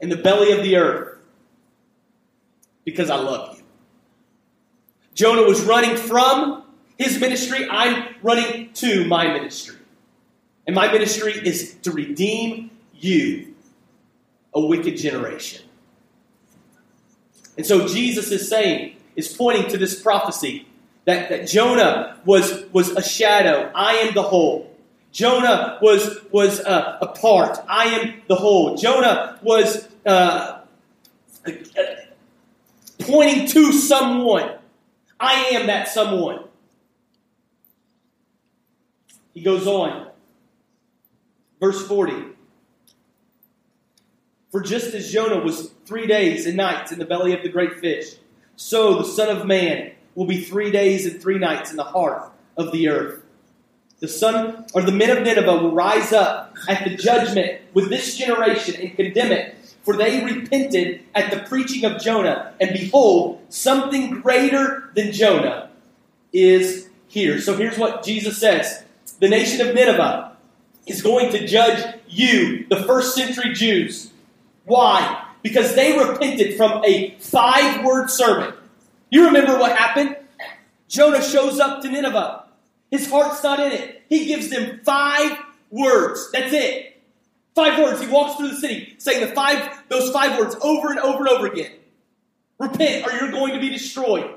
in 0.00 0.08
the 0.08 0.16
belly 0.16 0.52
of 0.52 0.62
the 0.62 0.76
earth 0.76 1.09
because 2.84 3.10
I 3.10 3.16
love 3.16 3.56
you. 3.56 3.64
Jonah 5.14 5.42
was 5.42 5.62
running 5.62 5.96
from 5.96 6.64
his 6.98 7.18
ministry. 7.18 7.66
I'm 7.70 8.14
running 8.22 8.72
to 8.74 9.06
my 9.06 9.32
ministry. 9.32 9.76
And 10.66 10.74
my 10.74 10.90
ministry 10.92 11.32
is 11.32 11.74
to 11.82 11.90
redeem 11.90 12.70
you, 12.94 13.54
a 14.54 14.60
wicked 14.60 14.96
generation. 14.96 15.62
And 17.56 17.66
so 17.66 17.86
Jesus 17.86 18.30
is 18.30 18.48
saying, 18.48 18.96
is 19.16 19.28
pointing 19.28 19.68
to 19.70 19.78
this 19.78 20.00
prophecy 20.00 20.66
that, 21.04 21.28
that 21.30 21.48
Jonah 21.48 22.18
was, 22.24 22.64
was 22.72 22.90
a 22.90 23.02
shadow. 23.02 23.70
I 23.74 23.94
am 23.94 24.14
the 24.14 24.22
whole. 24.22 24.70
Jonah 25.12 25.78
was, 25.82 26.18
was 26.30 26.60
a 26.60 27.12
part. 27.20 27.58
I 27.68 27.86
am 27.86 28.22
the 28.28 28.36
whole. 28.36 28.76
Jonah 28.76 29.38
was 29.42 29.88
uh, 30.06 30.60
pointing 33.00 33.46
to 33.48 33.72
someone. 33.72 34.58
I 35.18 35.34
am 35.52 35.66
that 35.66 35.88
someone. 35.88 36.44
He 39.34 39.42
goes 39.42 39.66
on. 39.66 40.08
Verse 41.60 41.86
40. 41.86 42.14
For 44.50 44.60
just 44.60 44.94
as 44.94 45.12
Jonah 45.12 45.42
was 45.44 45.70
three 45.84 46.06
days 46.06 46.46
and 46.46 46.56
nights 46.56 46.90
in 46.90 46.98
the 46.98 47.04
belly 47.04 47.32
of 47.32 47.42
the 47.42 47.48
great 47.48 47.78
fish, 47.78 48.16
so 48.56 48.96
the 48.96 49.04
Son 49.04 49.34
of 49.34 49.46
Man 49.46 49.92
will 50.14 50.26
be 50.26 50.40
three 50.40 50.70
days 50.70 51.06
and 51.06 51.22
three 51.22 51.38
nights 51.38 51.70
in 51.70 51.76
the 51.76 51.84
heart 51.84 52.32
of 52.56 52.72
the 52.72 52.88
earth. 52.88 53.22
The 54.00 54.08
son 54.08 54.64
or 54.72 54.82
the 54.82 54.92
men 54.92 55.16
of 55.16 55.22
Nineveh 55.22 55.62
will 55.62 55.72
rise 55.72 56.12
up 56.12 56.56
at 56.68 56.84
the 56.84 56.96
judgment 56.96 57.60
with 57.74 57.90
this 57.90 58.16
generation 58.16 58.80
and 58.80 58.96
condemn 58.96 59.30
it 59.30 59.54
for 59.82 59.96
they 59.96 60.24
repented 60.24 61.02
at 61.14 61.30
the 61.30 61.48
preaching 61.48 61.84
of 61.84 62.00
Jonah, 62.00 62.54
and 62.60 62.72
behold, 62.72 63.40
something 63.48 64.20
greater 64.20 64.90
than 64.94 65.12
Jonah 65.12 65.70
is 66.32 66.88
here. 67.08 67.40
So 67.40 67.56
here's 67.56 67.78
what 67.78 68.04
Jesus 68.04 68.38
says 68.38 68.84
The 69.20 69.28
nation 69.28 69.66
of 69.66 69.74
Nineveh 69.74 70.36
is 70.86 71.02
going 71.02 71.30
to 71.32 71.46
judge 71.46 72.00
you, 72.08 72.66
the 72.68 72.82
first 72.84 73.14
century 73.14 73.54
Jews. 73.54 74.10
Why? 74.64 75.26
Because 75.42 75.74
they 75.74 75.98
repented 75.98 76.56
from 76.56 76.84
a 76.84 77.16
five 77.18 77.84
word 77.84 78.10
sermon. 78.10 78.54
You 79.10 79.26
remember 79.26 79.58
what 79.58 79.76
happened? 79.76 80.16
Jonah 80.88 81.22
shows 81.22 81.58
up 81.58 81.82
to 81.82 81.90
Nineveh. 81.90 82.44
His 82.90 83.08
heart's 83.08 83.42
not 83.42 83.60
in 83.60 83.72
it. 83.72 84.02
He 84.08 84.26
gives 84.26 84.50
them 84.50 84.80
five 84.84 85.38
words. 85.70 86.30
That's 86.32 86.52
it. 86.52 86.89
Five 87.54 87.78
words. 87.78 88.00
He 88.00 88.06
walks 88.06 88.36
through 88.36 88.48
the 88.50 88.56
city 88.56 88.94
saying 88.98 89.26
the 89.26 89.34
five, 89.34 89.82
those 89.88 90.10
five 90.10 90.38
words 90.38 90.56
over 90.62 90.90
and 90.90 90.98
over 90.98 91.18
and 91.18 91.28
over 91.28 91.46
again. 91.46 91.72
Repent 92.58 93.06
or 93.06 93.12
you're 93.12 93.30
going 93.30 93.54
to 93.54 93.60
be 93.60 93.70
destroyed. 93.70 94.34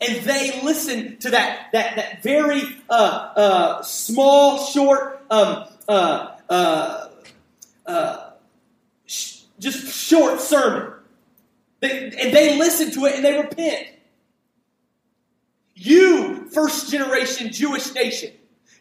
And 0.00 0.16
they 0.24 0.60
listen 0.62 1.16
to 1.18 1.30
that, 1.30 1.68
that, 1.72 1.96
that 1.96 2.22
very 2.22 2.62
uh, 2.90 2.92
uh, 2.92 3.82
small, 3.82 4.58
short, 4.58 5.24
um, 5.30 5.64
uh, 5.88 6.36
uh, 6.50 7.08
uh 7.86 8.30
sh- 9.06 9.42
just 9.58 9.94
short 9.94 10.40
sermon. 10.40 10.92
They, 11.80 12.06
and 12.06 12.34
they 12.34 12.58
listen 12.58 12.90
to 12.92 13.06
it 13.06 13.14
and 13.14 13.24
they 13.24 13.38
repent. 13.38 13.88
You, 15.74 16.48
first 16.50 16.90
generation 16.90 17.52
Jewish 17.52 17.94
nation, 17.94 18.32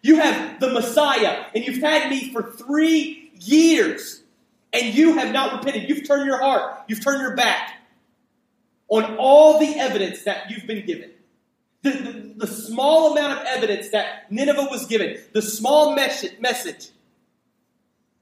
you 0.03 0.17
have 0.17 0.59
the 0.59 0.69
Messiah, 0.71 1.45
and 1.55 1.65
you've 1.65 1.81
had 1.81 2.09
me 2.09 2.31
for 2.31 2.43
three 2.43 3.31
years, 3.39 4.21
and 4.73 4.93
you 4.93 5.17
have 5.17 5.31
not 5.31 5.53
repented. 5.53 5.89
You've 5.89 6.05
turned 6.05 6.25
your 6.27 6.39
heart, 6.39 6.83
you've 6.87 7.03
turned 7.03 7.21
your 7.21 7.35
back 7.35 7.79
on 8.89 9.15
all 9.15 9.59
the 9.59 9.79
evidence 9.79 10.23
that 10.25 10.51
you've 10.51 10.67
been 10.67 10.85
given. 10.85 11.09
The, 11.81 11.91
the, 11.91 12.33
the 12.45 12.47
small 12.47 13.13
amount 13.13 13.39
of 13.39 13.45
evidence 13.47 13.89
that 13.89 14.29
Nineveh 14.31 14.67
was 14.69 14.85
given, 14.85 15.17
the 15.31 15.41
small 15.41 15.95
message, 15.95 16.39
message 16.39 16.89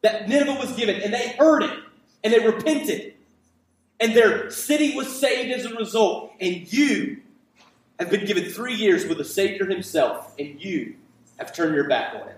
that 0.01 0.29
Nineveh 0.29 0.59
was 0.59 0.71
given, 0.73 1.01
and 1.01 1.11
they 1.11 1.29
heard 1.29 1.63
it, 1.63 1.77
and 2.23 2.31
they 2.31 2.45
repented, 2.45 3.15
and 3.99 4.15
their 4.15 4.51
city 4.51 4.95
was 4.95 5.19
saved 5.19 5.51
as 5.51 5.65
a 5.65 5.75
result, 5.75 6.31
and 6.39 6.71
you 6.71 7.21
have 7.99 8.11
been 8.11 8.25
given 8.25 8.45
three 8.45 8.75
years 8.75 9.07
with 9.07 9.17
the 9.17 9.25
Savior 9.25 9.65
himself, 9.65 10.33
and 10.37 10.63
you 10.63 10.95
have 11.41 11.53
turned 11.53 11.73
your 11.73 11.87
back 11.87 12.13
on 12.13 12.21
him. 12.21 12.37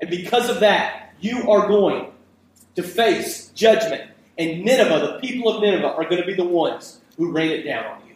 And 0.00 0.08
because 0.08 0.48
of 0.48 0.60
that, 0.60 1.12
you 1.20 1.50
are 1.50 1.68
going 1.68 2.10
to 2.74 2.82
face 2.82 3.48
judgment. 3.54 4.10
And 4.38 4.64
Nineveh, 4.64 5.12
the 5.12 5.18
people 5.20 5.54
of 5.54 5.62
Nineveh, 5.62 5.86
are 5.86 6.04
going 6.04 6.20
to 6.20 6.26
be 6.26 6.34
the 6.34 6.44
ones 6.44 7.00
who 7.16 7.32
rain 7.32 7.50
it 7.50 7.62
down 7.64 7.84
on 7.84 8.00
you. 8.06 8.14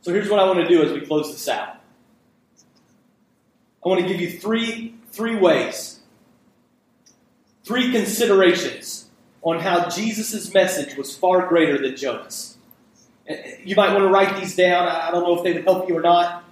So 0.00 0.12
here's 0.12 0.30
what 0.30 0.40
I 0.40 0.44
want 0.44 0.60
to 0.60 0.68
do 0.68 0.82
as 0.82 0.92
we 0.92 1.02
close 1.02 1.30
this 1.30 1.46
out. 1.48 1.76
I 3.84 3.88
want 3.88 4.00
to 4.00 4.08
give 4.08 4.20
you 4.20 4.30
three, 4.30 4.94
three 5.10 5.36
ways, 5.36 6.00
three 7.64 7.92
considerations 7.92 8.97
on 9.48 9.60
how 9.60 9.88
Jesus' 9.88 10.52
message 10.52 10.94
was 10.96 11.16
far 11.16 11.46
greater 11.46 11.80
than 11.80 11.96
Jonah's. 11.96 12.58
Uh, 13.28 13.34
you 13.64 13.74
might 13.76 13.92
want 13.92 14.04
to 14.04 14.08
write 14.08 14.38
these 14.38 14.54
down. 14.54 14.86
I 14.86 15.10
don't 15.10 15.22
know 15.22 15.38
if 15.38 15.42
they 15.42 15.54
would 15.54 15.64
help 15.64 15.88
you 15.88 15.96
or 15.96 16.02
not. 16.02 16.44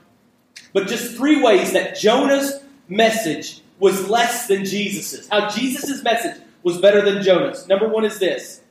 But 0.72 0.88
just 0.88 1.14
three 1.14 1.42
ways 1.42 1.74
that 1.74 1.98
Jonah's 1.98 2.62
message 2.88 3.60
was 3.78 4.08
less 4.08 4.46
than 4.48 4.64
Jesus's. 4.64 5.28
How 5.28 5.50
Jesus' 5.50 6.02
message 6.02 6.40
was 6.62 6.78
better 6.78 7.02
than 7.02 7.22
Jonah's. 7.22 7.68
Number 7.68 7.86
one 7.86 8.06
is 8.06 8.18
this. 8.18 8.62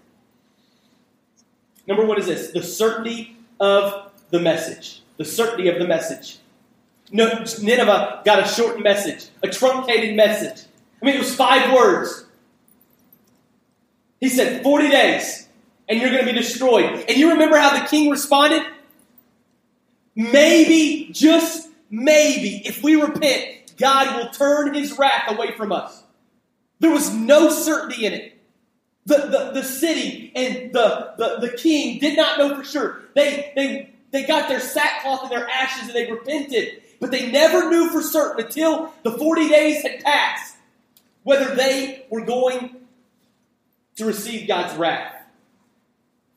Number 1.88 2.04
one 2.04 2.20
is 2.20 2.26
this 2.26 2.52
the 2.52 2.64
certainty 2.64 3.38
of 3.60 4.12
the 4.32 4.40
message. 4.40 5.02
The 5.18 5.26
certainty 5.26 5.70
of 5.70 5.78
the 5.78 5.88
message. 5.88 6.40
Nineveh 7.12 8.24
got 8.26 8.40
a 8.40 8.48
short 8.48 8.82
message, 8.82 9.28
a 9.44 9.48
truncated 9.48 10.16
message. 10.16 10.66
I 11.00 11.06
mean, 11.06 11.16
it 11.16 11.20
was 11.20 11.36
five 11.36 11.72
words. 11.72 12.25
He 14.20 14.30
said, 14.30 14.64
40 14.64 14.90
days, 14.90 15.48
and 15.88 16.00
you're 16.00 16.10
going 16.10 16.26
to 16.26 16.32
be 16.32 16.38
destroyed. 16.38 17.06
And 17.08 17.18
you 17.18 17.32
remember 17.32 17.58
how 17.58 17.78
the 17.78 17.86
king 17.88 18.10
responded? 18.10 18.64
Maybe, 20.16 21.10
just 21.12 21.68
maybe, 21.90 22.62
if 22.66 22.82
we 22.82 22.96
repent, 22.96 23.74
God 23.78 24.18
will 24.18 24.30
turn 24.30 24.74
his 24.74 24.98
wrath 24.98 25.30
away 25.30 25.56
from 25.58 25.72
us. 25.72 26.04
There 26.80 26.92
was 26.92 27.14
no 27.14 27.50
certainty 27.50 28.06
in 28.06 28.14
it. 28.14 28.32
The, 29.06 29.18
the, 29.18 29.52
the 29.62 29.64
city 29.64 30.32
and 30.36 30.74
the, 30.74 31.14
the, 31.18 31.48
the 31.48 31.58
king 31.58 32.00
did 32.00 32.18
not 32.18 32.40
know 32.40 32.56
for 32.56 32.64
sure. 32.64 33.02
They, 33.14 33.52
they, 33.56 33.94
they 34.12 34.26
got 34.26 34.50
their 34.50 34.60
sackcloth 34.60 35.24
and 35.24 35.32
their 35.32 35.48
ashes 35.48 35.90
and 35.90 35.96
they 35.96 36.12
repented. 36.12 36.82
But 37.00 37.12
they 37.12 37.32
never 37.32 37.70
knew 37.70 37.90
for 37.90 38.02
certain 38.02 38.46
until 38.46 38.94
the 39.04 39.12
40 39.12 39.50
days 39.50 39.84
had 39.84 40.04
passed 40.04 40.56
whether 41.24 41.54
they 41.54 42.06
were 42.10 42.26
going 42.26 42.78
to 43.96 44.06
receive 44.06 44.48
God's 44.48 44.76
wrath. 44.78 45.14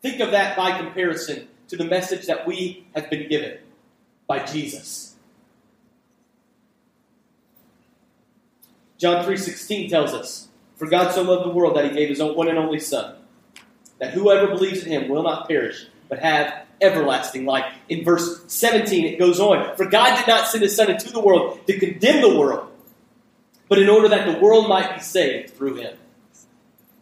Think 0.00 0.20
of 0.20 0.30
that 0.30 0.56
by 0.56 0.78
comparison 0.78 1.48
to 1.68 1.76
the 1.76 1.84
message 1.84 2.26
that 2.26 2.46
we 2.46 2.86
have 2.94 3.10
been 3.10 3.28
given 3.28 3.58
by 4.26 4.44
Jesus. 4.44 5.16
John 8.96 9.24
3:16 9.24 9.88
tells 9.88 10.12
us, 10.12 10.48
"For 10.76 10.86
God 10.86 11.12
so 11.12 11.22
loved 11.22 11.44
the 11.44 11.54
world 11.54 11.76
that 11.76 11.84
he 11.84 11.90
gave 11.90 12.08
his 12.08 12.20
own 12.20 12.36
one 12.36 12.48
and 12.48 12.58
only 12.58 12.80
son, 12.80 13.16
that 13.98 14.12
whoever 14.12 14.48
believes 14.48 14.84
in 14.84 14.90
him 14.90 15.08
will 15.08 15.22
not 15.22 15.48
perish, 15.48 15.86
but 16.08 16.18
have 16.20 16.66
everlasting 16.80 17.44
life." 17.44 17.72
In 17.88 18.04
verse 18.04 18.40
17 18.48 19.04
it 19.04 19.18
goes 19.18 19.40
on, 19.40 19.76
"For 19.76 19.84
God 19.84 20.16
did 20.16 20.26
not 20.26 20.48
send 20.48 20.62
his 20.62 20.74
son 20.74 20.90
into 20.90 21.12
the 21.12 21.20
world 21.20 21.66
to 21.66 21.78
condemn 21.78 22.22
the 22.22 22.36
world, 22.36 22.68
but 23.68 23.78
in 23.78 23.88
order 23.88 24.08
that 24.08 24.26
the 24.26 24.40
world 24.40 24.68
might 24.68 24.94
be 24.94 25.00
saved 25.00 25.56
through 25.56 25.74
him." 25.74 25.96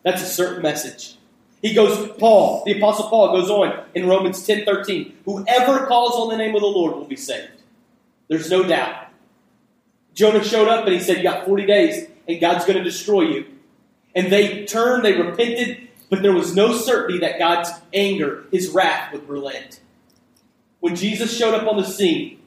That's 0.06 0.22
a 0.22 0.26
certain 0.26 0.62
message. 0.62 1.16
He 1.62 1.74
goes, 1.74 2.12
Paul, 2.16 2.62
the 2.64 2.78
Apostle 2.78 3.08
Paul 3.08 3.32
goes 3.32 3.50
on 3.50 3.86
in 3.92 4.06
Romans 4.06 4.46
10 4.46 4.64
13. 4.64 5.16
Whoever 5.24 5.84
calls 5.88 6.12
on 6.12 6.28
the 6.28 6.36
name 6.36 6.54
of 6.54 6.60
the 6.60 6.68
Lord 6.68 6.94
will 6.94 7.06
be 7.06 7.16
saved. 7.16 7.50
There's 8.28 8.48
no 8.48 8.62
doubt. 8.62 9.08
Jonah 10.14 10.44
showed 10.44 10.68
up 10.68 10.84
and 10.84 10.94
he 10.94 11.00
said, 11.00 11.16
You 11.16 11.24
got 11.24 11.44
40 11.44 11.66
days 11.66 12.08
and 12.28 12.40
God's 12.40 12.64
going 12.64 12.78
to 12.78 12.84
destroy 12.84 13.22
you. 13.22 13.46
And 14.14 14.30
they 14.30 14.64
turned, 14.64 15.04
they 15.04 15.20
repented, 15.20 15.88
but 16.08 16.22
there 16.22 16.32
was 16.32 16.54
no 16.54 16.72
certainty 16.72 17.18
that 17.18 17.40
God's 17.40 17.70
anger, 17.92 18.44
his 18.52 18.68
wrath, 18.68 19.12
would 19.12 19.28
relent. 19.28 19.80
When 20.78 20.94
Jesus 20.94 21.36
showed 21.36 21.54
up 21.54 21.66
on 21.66 21.78
the 21.78 21.84
scene, 21.84 22.40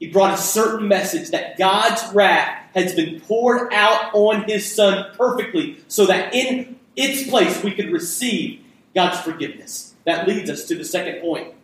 he 0.00 0.08
brought 0.08 0.34
a 0.34 0.42
certain 0.42 0.88
message 0.88 1.30
that 1.30 1.56
God's 1.56 2.12
wrath 2.12 2.59
has 2.74 2.94
been 2.94 3.20
poured 3.20 3.72
out 3.72 4.10
on 4.14 4.44
his 4.44 4.74
son 4.74 5.06
perfectly 5.16 5.78
so 5.88 6.06
that 6.06 6.34
in 6.34 6.78
its 6.96 7.28
place 7.28 7.62
we 7.62 7.72
could 7.72 7.90
receive 7.90 8.60
God's 8.94 9.20
forgiveness. 9.20 9.94
That 10.04 10.26
leads 10.26 10.50
us 10.50 10.64
to 10.66 10.74
the 10.74 10.84
second 10.84 11.20
point. 11.20 11.54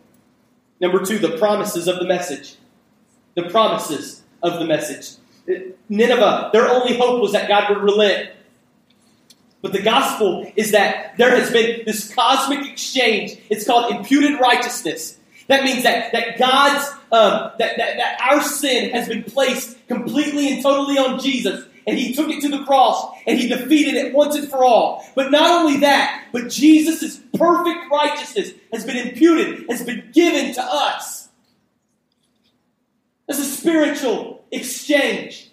Number 0.79 1.03
two, 1.03 1.17
the 1.17 1.37
promises 1.37 1.87
of 1.87 1.99
the 1.99 2.05
message. 2.05 2.55
The 3.35 3.49
promises 3.49 4.23
of 4.43 4.59
the 4.59 4.65
message. 4.65 5.17
Nineveh, 5.89 6.49
their 6.53 6.69
only 6.69 6.97
hope 6.97 7.21
was 7.21 7.31
that 7.31 7.47
God 7.47 7.69
would 7.69 7.83
relent. 7.83 8.31
But 9.61 9.73
the 9.73 9.81
gospel 9.81 10.51
is 10.55 10.71
that 10.71 11.17
there 11.17 11.31
has 11.31 11.51
been 11.51 11.83
this 11.85 12.13
cosmic 12.13 12.69
exchange. 12.69 13.37
It's 13.49 13.65
called 13.65 13.93
imputed 13.93 14.39
righteousness. 14.39 15.17
That 15.47 15.63
means 15.63 15.83
that, 15.83 16.11
that 16.11 16.37
God's, 16.37 16.89
um, 17.11 17.51
that, 17.57 17.77
that, 17.77 17.97
that 17.97 18.19
our 18.29 18.41
sin 18.41 18.91
has 18.91 19.07
been 19.07 19.23
placed 19.23 19.87
completely 19.87 20.51
and 20.53 20.61
totally 20.61 20.97
on 20.97 21.19
Jesus. 21.19 21.65
And 21.85 21.97
he 21.97 22.13
took 22.13 22.29
it 22.29 22.41
to 22.41 22.49
the 22.49 22.65
cross 22.65 23.15
and 23.25 23.39
he 23.39 23.47
defeated 23.47 23.93
it 23.95 24.13
once 24.13 24.35
and 24.35 24.49
for 24.49 24.63
all. 24.65 25.05
But 25.15 25.31
not 25.31 25.61
only 25.61 25.77
that, 25.77 26.25
but 26.33 26.49
Jesus' 26.49 27.21
perfect 27.33 27.89
righteousness 27.89 28.51
has 28.73 28.85
been 28.85 28.97
imputed, 28.97 29.69
has 29.69 29.83
been 29.83 30.09
given 30.13 30.53
to 30.55 30.61
us. 30.61 31.29
As 33.29 33.39
a 33.39 33.45
spiritual 33.45 34.45
exchange 34.51 35.49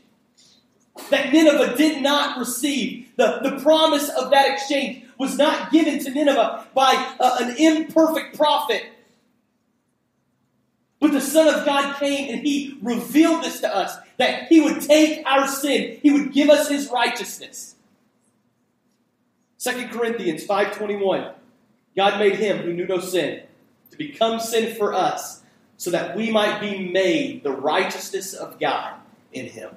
that 1.10 1.32
Nineveh 1.32 1.76
did 1.76 2.02
not 2.02 2.38
receive. 2.38 3.10
The, 3.16 3.40
the 3.42 3.60
promise 3.62 4.08
of 4.10 4.30
that 4.30 4.52
exchange 4.52 5.04
was 5.18 5.36
not 5.36 5.70
given 5.70 5.98
to 6.00 6.10
Nineveh 6.10 6.66
by 6.74 7.14
uh, 7.20 7.36
an 7.40 7.56
imperfect 7.56 8.36
prophet. 8.36 8.84
But 11.04 11.12
the 11.12 11.20
Son 11.20 11.54
of 11.54 11.66
God 11.66 11.98
came 11.98 12.32
and 12.32 12.46
He 12.46 12.78
revealed 12.80 13.44
this 13.44 13.60
to 13.60 13.76
us 13.76 13.94
that 14.16 14.48
He 14.48 14.62
would 14.62 14.80
take 14.80 15.22
our 15.26 15.46
sin, 15.46 15.98
He 16.02 16.10
would 16.10 16.32
give 16.32 16.48
us 16.48 16.70
His 16.70 16.88
righteousness. 16.90 17.74
2 19.58 19.88
Corinthians 19.88 20.46
5.21 20.46 21.34
God 21.94 22.18
made 22.18 22.36
Him 22.36 22.56
who 22.56 22.72
knew 22.72 22.86
no 22.86 23.00
sin 23.00 23.42
to 23.90 23.98
become 23.98 24.40
sin 24.40 24.74
for 24.76 24.94
us 24.94 25.42
so 25.76 25.90
that 25.90 26.16
we 26.16 26.30
might 26.30 26.58
be 26.58 26.90
made 26.90 27.42
the 27.42 27.52
righteousness 27.52 28.32
of 28.32 28.58
God 28.58 28.94
in 29.30 29.44
Him. 29.44 29.72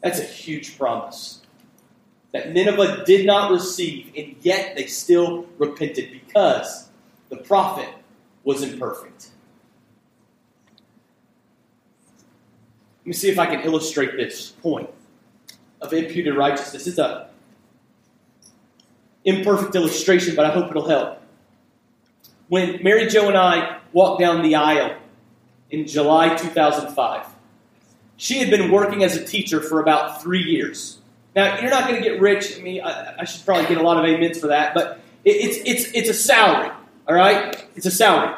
That's 0.00 0.18
a 0.18 0.24
huge 0.24 0.76
promise 0.76 1.42
that 2.32 2.52
Nineveh 2.52 3.04
did 3.06 3.24
not 3.24 3.52
receive, 3.52 4.10
and 4.16 4.34
yet 4.40 4.74
they 4.74 4.86
still 4.86 5.46
repented 5.58 6.10
because 6.10 6.88
the 7.28 7.36
prophet 7.36 7.88
was 8.42 8.64
imperfect. 8.64 9.28
Let 13.02 13.06
me 13.06 13.12
see 13.12 13.30
if 13.30 13.38
I 13.38 13.46
can 13.46 13.60
illustrate 13.60 14.16
this 14.16 14.50
point 14.50 14.88
of 15.80 15.92
imputed 15.92 16.36
righteousness. 16.36 16.86
It's 16.86 16.98
a 16.98 17.28
imperfect 19.24 19.74
illustration, 19.74 20.34
but 20.36 20.44
I 20.44 20.50
hope 20.50 20.70
it'll 20.70 20.88
help. 20.88 21.20
When 22.48 22.82
Mary 22.82 23.06
Jo 23.08 23.28
and 23.28 23.36
I 23.36 23.78
walked 23.92 24.20
down 24.20 24.42
the 24.42 24.54
aisle 24.54 24.96
in 25.70 25.86
July 25.86 26.36
2005, 26.36 27.26
she 28.16 28.38
had 28.38 28.50
been 28.50 28.70
working 28.70 29.02
as 29.02 29.16
a 29.16 29.24
teacher 29.24 29.60
for 29.60 29.80
about 29.80 30.22
three 30.22 30.42
years. 30.42 30.98
Now, 31.34 31.58
you're 31.60 31.70
not 31.70 31.88
going 31.88 32.00
to 32.00 32.08
get 32.08 32.20
rich. 32.20 32.58
I 32.58 32.62
mean, 32.62 32.82
I, 32.82 33.16
I, 33.20 33.24
should 33.24 33.44
probably 33.44 33.66
get 33.66 33.78
a 33.78 33.82
lot 33.82 33.96
of 33.96 34.04
amens 34.04 34.38
for 34.38 34.48
that, 34.48 34.74
but 34.74 35.00
it, 35.24 35.30
it's, 35.30 35.56
it's, 35.64 35.92
it's 35.94 36.08
a 36.10 36.14
salary, 36.14 36.70
all 37.08 37.14
right? 37.14 37.64
It's 37.74 37.86
a 37.86 37.90
salary. 37.90 38.34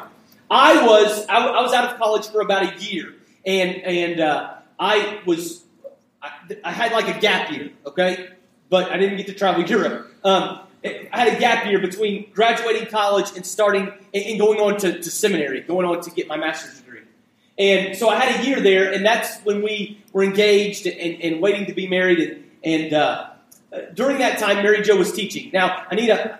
I 0.49 0.85
was, 0.85 1.25
I, 1.27 1.45
I 1.45 1.61
was 1.61 1.73
out 1.73 1.91
of 1.91 1.97
college 1.99 2.27
for 2.27 2.41
about 2.41 2.63
a 2.63 2.83
year, 2.83 3.13
and, 3.45 3.75
and 3.75 4.19
uh, 4.21 4.54
I 4.79 5.21
was, 5.25 5.63
I, 6.21 6.31
I, 6.63 6.71
had 6.71 6.91
like 6.91 7.15
a 7.15 7.19
gap 7.19 7.51
year, 7.51 7.71
okay? 7.85 8.29
But 8.69 8.91
I 8.91 8.97
didn't 8.97 9.17
get 9.17 9.27
to 9.27 9.33
travel 9.33 9.63
Europe. 9.63 10.11
Um, 10.23 10.59
I 10.83 11.07
had 11.11 11.35
a 11.35 11.39
gap 11.39 11.65
year 11.65 11.79
between 11.79 12.29
graduating 12.31 12.87
college 12.87 13.35
and 13.35 13.45
starting 13.45 13.91
and 14.13 14.39
going 14.39 14.59
on 14.59 14.77
to, 14.79 14.99
to 14.99 15.11
seminary, 15.11 15.61
going 15.61 15.87
on 15.87 16.01
to 16.01 16.11
get 16.11 16.27
my 16.27 16.37
master's 16.37 16.79
degree. 16.79 17.01
And 17.57 17.97
so 17.97 18.09
I 18.09 18.19
had 18.19 18.41
a 18.41 18.47
year 18.47 18.59
there, 18.59 18.91
and 18.91 19.05
that's 19.05 19.39
when 19.41 19.61
we 19.61 20.03
were 20.11 20.23
engaged 20.23 20.85
and, 20.85 21.21
and 21.21 21.41
waiting 21.41 21.65
to 21.67 21.73
be 21.73 21.87
married. 21.87 22.19
And, 22.19 22.43
and 22.63 22.93
uh, 22.93 23.29
during 23.93 24.19
that 24.19 24.39
time, 24.39 24.57
Mary 24.57 24.81
Jo 24.81 24.97
was 24.97 25.11
teaching. 25.11 25.49
Now, 25.53 25.85
I 25.89 25.95
need 25.95 26.09
a, 26.09 26.39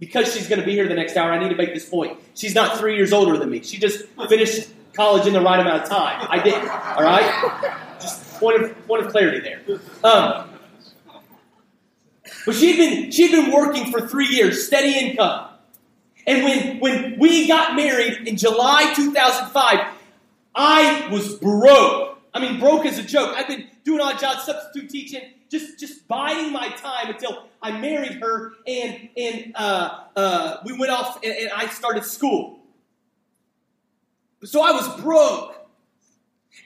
because 0.00 0.34
she's 0.34 0.48
going 0.48 0.60
to 0.60 0.66
be 0.66 0.72
here 0.72 0.88
the 0.88 0.94
next 0.94 1.16
hour, 1.16 1.32
I 1.32 1.38
need 1.38 1.50
to 1.50 1.56
make 1.56 1.74
this 1.74 1.88
point. 1.88 2.18
She's 2.34 2.54
not 2.54 2.78
three 2.78 2.96
years 2.96 3.12
older 3.12 3.38
than 3.38 3.50
me. 3.50 3.62
She 3.62 3.78
just 3.78 4.06
finished 4.28 4.68
college 4.98 5.26
in 5.28 5.32
the 5.32 5.40
right 5.40 5.60
amount 5.60 5.84
of 5.84 5.88
time. 5.88 6.26
I 6.28 6.42
didn't, 6.42 6.68
all 6.68 7.04
right? 7.04 7.98
Just 8.00 8.34
point 8.40 8.60
of, 8.60 8.86
point 8.88 9.06
of 9.06 9.12
clarity 9.12 9.40
there. 9.40 9.60
Um, 10.02 10.50
But 12.44 12.54
she'd 12.54 12.76
been 12.76 13.10
she'd 13.10 13.30
been 13.30 13.52
working 13.52 13.90
for 13.92 14.06
three 14.08 14.26
years, 14.28 14.66
steady 14.66 14.98
income. 14.98 15.48
And 16.26 16.44
when 16.44 16.80
when 16.80 17.18
we 17.18 17.46
got 17.46 17.76
married 17.76 18.26
in 18.28 18.36
July 18.36 18.92
2005, 18.94 19.86
I 20.54 21.08
was 21.10 21.34
broke. 21.36 22.18
I 22.34 22.40
mean, 22.40 22.58
broke 22.60 22.84
as 22.86 22.98
a 22.98 23.02
joke. 23.02 23.34
I've 23.36 23.48
been 23.48 23.66
doing 23.84 24.00
odd 24.00 24.18
jobs, 24.18 24.44
substitute 24.44 24.90
teaching, 24.90 25.22
just 25.50 25.78
just 25.78 26.06
biding 26.08 26.52
my 26.52 26.68
time 26.70 27.10
until 27.10 27.44
I 27.62 27.78
married 27.78 28.18
her, 28.22 28.52
and 28.66 29.08
and 29.16 29.52
uh, 29.54 30.04
uh, 30.16 30.56
we 30.64 30.72
went 30.78 30.90
off, 30.92 31.18
and, 31.22 31.32
and 31.34 31.50
I 31.50 31.68
started 31.68 32.04
school. 32.04 32.57
So 34.44 34.62
I 34.62 34.72
was 34.72 35.00
broke. 35.00 35.54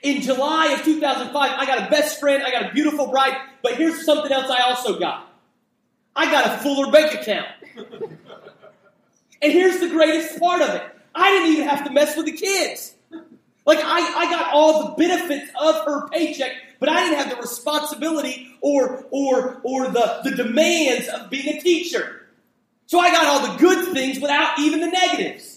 In 0.01 0.21
July 0.21 0.73
of 0.73 0.83
2005, 0.83 1.33
I 1.33 1.65
got 1.65 1.87
a 1.87 1.89
best 1.89 2.19
friend, 2.19 2.43
I 2.43 2.51
got 2.51 2.69
a 2.69 2.73
beautiful 2.73 3.07
bride, 3.07 3.37
but 3.61 3.75
here's 3.75 4.05
something 4.05 4.31
else 4.31 4.49
I 4.49 4.63
also 4.63 4.99
got. 4.99 5.31
I 6.15 6.29
got 6.29 6.45
a 6.45 6.57
fuller 6.61 6.91
bank 6.91 7.13
account. 7.21 7.47
and 9.41 9.51
here's 9.51 9.79
the 9.79 9.89
greatest 9.89 10.39
part 10.39 10.61
of 10.61 10.69
it 10.69 10.83
I 11.15 11.31
didn't 11.31 11.53
even 11.53 11.67
have 11.67 11.85
to 11.85 11.91
mess 11.91 12.17
with 12.17 12.25
the 12.25 12.33
kids. 12.33 12.95
Like, 13.65 13.79
I, 13.81 14.25
I 14.25 14.29
got 14.29 14.53
all 14.53 14.89
the 14.89 14.95
benefits 14.95 15.49
of 15.59 15.85
her 15.85 16.09
paycheck, 16.09 16.51
but 16.79 16.89
I 16.89 16.99
didn't 17.05 17.19
have 17.19 17.29
the 17.29 17.37
responsibility 17.37 18.57
or, 18.59 19.05
or, 19.09 19.61
or 19.63 19.87
the, 19.87 20.19
the 20.25 20.31
demands 20.31 21.07
of 21.07 21.29
being 21.29 21.55
a 21.55 21.61
teacher. 21.61 22.27
So 22.87 22.99
I 22.99 23.09
got 23.11 23.25
all 23.25 23.53
the 23.53 23.59
good 23.59 23.93
things 23.93 24.19
without 24.19 24.59
even 24.59 24.81
the 24.81 24.87
negatives. 24.87 25.52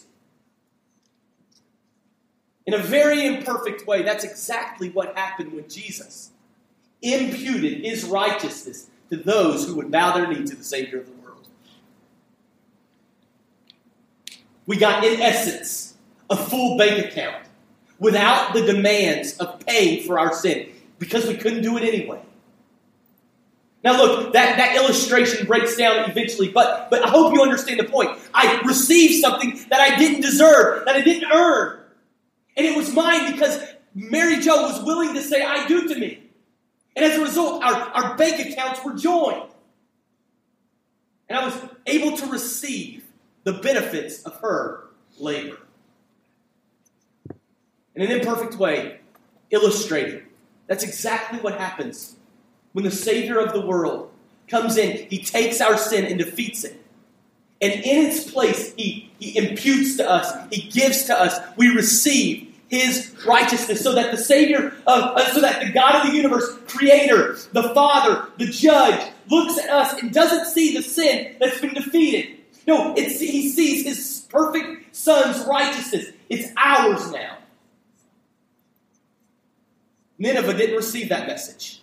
In 2.66 2.74
a 2.74 2.78
very 2.78 3.24
imperfect 3.24 3.86
way, 3.86 4.02
that's 4.02 4.24
exactly 4.24 4.90
what 4.90 5.16
happened 5.16 5.52
when 5.52 5.68
Jesus 5.68 6.32
imputed 7.00 7.84
his 7.84 8.04
righteousness 8.04 8.88
to 9.10 9.16
those 9.16 9.66
who 9.66 9.76
would 9.76 9.90
bow 9.90 10.16
their 10.16 10.26
knee 10.26 10.44
to 10.44 10.56
the 10.56 10.64
Savior 10.64 11.00
of 11.00 11.06
the 11.06 11.12
world. 11.12 11.46
We 14.66 14.76
got, 14.76 15.04
in 15.04 15.20
essence, 15.20 15.94
a 16.28 16.36
full 16.36 16.76
bank 16.76 17.06
account 17.06 17.46
without 18.00 18.52
the 18.52 18.62
demands 18.62 19.36
of 19.38 19.60
paying 19.60 20.02
for 20.04 20.18
our 20.18 20.34
sin 20.34 20.68
because 20.98 21.26
we 21.26 21.36
couldn't 21.36 21.62
do 21.62 21.76
it 21.76 21.84
anyway. 21.84 22.20
Now, 23.84 24.02
look, 24.02 24.32
that, 24.32 24.56
that 24.56 24.74
illustration 24.74 25.46
breaks 25.46 25.76
down 25.76 26.10
eventually, 26.10 26.48
but, 26.48 26.90
but 26.90 27.04
I 27.04 27.08
hope 27.08 27.32
you 27.32 27.42
understand 27.42 27.78
the 27.78 27.84
point. 27.84 28.10
I 28.34 28.60
received 28.62 29.22
something 29.22 29.60
that 29.68 29.80
I 29.80 29.96
didn't 29.96 30.22
deserve, 30.22 30.84
that 30.86 30.96
I 30.96 31.02
didn't 31.02 31.30
earn. 31.30 31.78
And 32.56 32.66
it 32.66 32.76
was 32.76 32.92
mine 32.92 33.32
because 33.32 33.62
Mary 33.94 34.40
Jo 34.40 34.62
was 34.62 34.82
willing 34.82 35.14
to 35.14 35.22
say, 35.22 35.42
I 35.42 35.66
do 35.66 35.88
to 35.88 35.98
me. 35.98 36.22
And 36.94 37.04
as 37.04 37.18
a 37.18 37.20
result, 37.20 37.62
our, 37.62 37.74
our 37.74 38.16
bank 38.16 38.52
accounts 38.52 38.84
were 38.84 38.94
joined. 38.94 39.50
And 41.28 41.38
I 41.38 41.44
was 41.44 41.54
able 41.86 42.16
to 42.16 42.26
receive 42.26 43.04
the 43.44 43.52
benefits 43.52 44.22
of 44.22 44.40
her 44.40 44.88
labor. 45.18 45.58
In 47.94 48.02
an 48.02 48.10
imperfect 48.10 48.56
way, 48.56 49.00
illustrating. 49.50 50.22
That's 50.66 50.84
exactly 50.84 51.38
what 51.38 51.58
happens 51.58 52.16
when 52.72 52.84
the 52.84 52.90
Savior 52.90 53.38
of 53.38 53.52
the 53.52 53.60
world 53.60 54.10
comes 54.48 54.76
in. 54.76 55.06
He 55.08 55.22
takes 55.22 55.60
our 55.60 55.76
sin 55.76 56.04
and 56.04 56.18
defeats 56.18 56.64
it. 56.64 56.82
And 57.60 57.72
in 57.72 58.06
its 58.06 58.30
place, 58.30 58.74
he, 58.74 59.10
he 59.18 59.36
imputes 59.38 59.96
to 59.96 60.10
us, 60.10 60.30
he 60.50 60.68
gives 60.68 61.04
to 61.04 61.18
us, 61.18 61.38
we 61.56 61.68
receive 61.68 62.45
his 62.68 63.14
righteousness 63.26 63.82
so 63.82 63.94
that 63.94 64.10
the 64.10 64.18
Savior, 64.18 64.72
uh, 64.86 65.14
uh, 65.16 65.32
so 65.32 65.40
that 65.40 65.60
the 65.60 65.72
God 65.72 65.96
of 65.96 66.10
the 66.10 66.16
universe, 66.16 66.56
Creator, 66.66 67.36
the 67.52 67.74
Father, 67.74 68.28
the 68.38 68.46
Judge, 68.46 69.12
looks 69.28 69.58
at 69.58 69.70
us 69.70 70.00
and 70.00 70.12
doesn't 70.12 70.46
see 70.46 70.76
the 70.76 70.82
sin 70.82 71.36
that's 71.38 71.60
been 71.60 71.74
defeated. 71.74 72.38
No, 72.66 72.94
he 72.94 73.48
sees 73.48 73.84
his 73.84 74.26
perfect 74.28 74.96
Son's 74.96 75.46
righteousness. 75.46 76.06
It's 76.28 76.52
ours 76.56 77.12
now. 77.12 77.38
Nineveh 80.18 80.54
didn't 80.54 80.76
receive 80.76 81.10
that 81.10 81.26
message. 81.26 81.82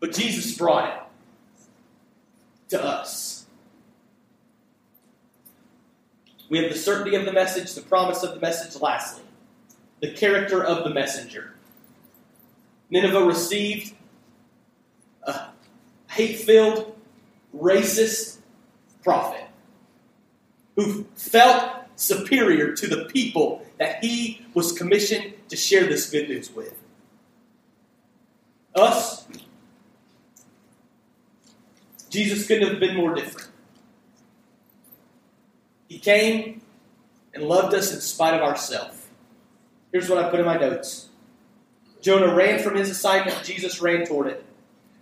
But 0.00 0.12
Jesus 0.12 0.56
brought 0.56 0.88
it 0.88 2.70
to 2.70 2.82
us. 2.82 3.31
We 6.52 6.58
have 6.58 6.70
the 6.70 6.78
certainty 6.78 7.16
of 7.16 7.24
the 7.24 7.32
message, 7.32 7.72
the 7.72 7.80
promise 7.80 8.22
of 8.22 8.34
the 8.34 8.40
message, 8.40 8.78
lastly, 8.78 9.24
the 10.02 10.10
character 10.12 10.62
of 10.62 10.84
the 10.84 10.90
messenger. 10.90 11.54
Nineveh 12.90 13.24
received 13.24 13.94
a 15.22 15.46
hate 16.10 16.40
filled, 16.40 16.94
racist 17.56 18.36
prophet 19.02 19.46
who 20.76 21.06
felt 21.14 21.86
superior 21.96 22.76
to 22.76 22.86
the 22.86 23.06
people 23.06 23.64
that 23.78 24.04
he 24.04 24.44
was 24.52 24.72
commissioned 24.72 25.32
to 25.48 25.56
share 25.56 25.86
this 25.86 26.10
good 26.10 26.28
news 26.28 26.54
with. 26.54 26.74
Us, 28.74 29.26
Jesus 32.10 32.46
couldn't 32.46 32.68
have 32.68 32.78
been 32.78 32.94
more 32.94 33.14
different. 33.14 33.51
He 35.92 35.98
came 35.98 36.62
and 37.34 37.44
loved 37.44 37.74
us 37.74 37.92
in 37.92 38.00
spite 38.00 38.32
of 38.32 38.40
ourselves. 38.40 38.96
Here's 39.92 40.08
what 40.08 40.16
I 40.16 40.30
put 40.30 40.40
in 40.40 40.46
my 40.46 40.56
notes 40.56 41.10
Jonah 42.00 42.34
ran 42.34 42.62
from 42.62 42.76
his 42.76 42.88
assignment, 42.88 43.44
Jesus 43.44 43.82
ran 43.82 44.06
toward 44.06 44.28
it. 44.28 44.42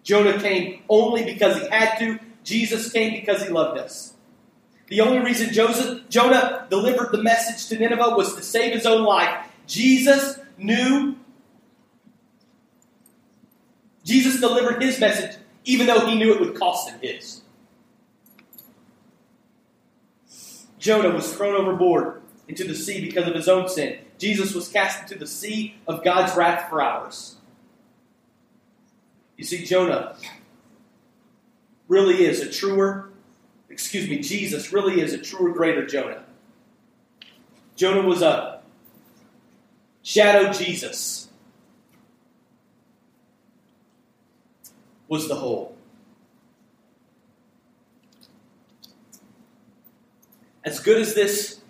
Jonah 0.03 0.41
came 0.41 0.83
only 0.89 1.25
because 1.25 1.63
he 1.63 1.69
had 1.69 1.97
to, 2.01 2.19
Jesus 2.43 2.91
came 2.91 3.21
because 3.21 3.41
he 3.41 3.51
loved 3.51 3.79
us. 3.79 4.15
The 4.89 5.01
only 5.01 5.21
reason 5.21 5.53
Joseph, 5.53 6.09
Jonah 6.09 6.67
delivered 6.69 7.13
the 7.13 7.23
message 7.23 7.69
to 7.69 7.79
Nineveh 7.79 8.17
was 8.17 8.35
to 8.35 8.43
save 8.43 8.75
his 8.75 8.85
own 8.85 9.05
life. 9.05 9.47
Jesus 9.69 10.41
knew. 10.59 11.15
Jesus 14.03 14.41
delivered 14.41 14.83
his 14.83 14.99
message 14.99 15.37
even 15.65 15.87
though 15.87 16.05
he 16.05 16.17
knew 16.17 16.35
it 16.35 16.41
would 16.41 16.59
cost 16.59 16.91
him 16.91 16.99
his. 17.01 17.40
Jonah 20.81 21.11
was 21.11 21.33
thrown 21.33 21.55
overboard 21.55 22.23
into 22.49 22.65
the 22.65 22.75
sea 22.75 23.05
because 23.05 23.29
of 23.29 23.35
his 23.35 23.49
own 23.49 23.69
sin. 23.69 23.99
Jesus 24.19 24.55
was 24.55 24.67
cast 24.67 25.03
into 25.03 25.17
the 25.17 25.27
sea 25.27 25.77
of 25.87 26.03
God's 26.03 26.35
wrath 26.35 26.69
for 26.69 26.83
ours. 26.83 27.37
You 29.37 29.45
see, 29.45 29.65
Jonah 29.65 30.17
really 31.87 32.25
is 32.25 32.41
a 32.41 32.51
truer, 32.51 33.11
excuse 33.69 34.09
me, 34.09 34.19
Jesus 34.21 34.73
really 34.73 35.01
is 35.01 35.13
a 35.13 35.19
truer, 35.19 35.53
greater 35.53 35.87
Jonah. 35.87 36.25
Jonah 37.77 38.07
was 38.07 38.23
a 38.23 38.61
shadow 40.03 40.53
Jesus, 40.53 41.29
was 45.09 45.29
the 45.29 45.37
whole. 45.37 45.70
As 50.65 50.81
good 50.81 51.01
as 51.01 51.15
this 51.15 51.61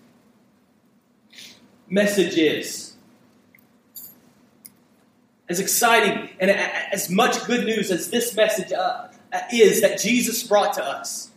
message 1.88 2.36
is, 2.36 2.94
as 5.48 5.58
exciting 5.58 6.30
and 6.38 6.50
as 6.50 7.10
much 7.10 7.44
good 7.44 7.66
news 7.66 7.90
as 7.90 8.10
this 8.10 8.34
message 8.36 8.72
uh, 8.72 9.08
is 9.52 9.80
that 9.80 9.98
Jesus 9.98 10.42
brought 10.44 10.74
to 10.74 10.84
us, 10.84 11.30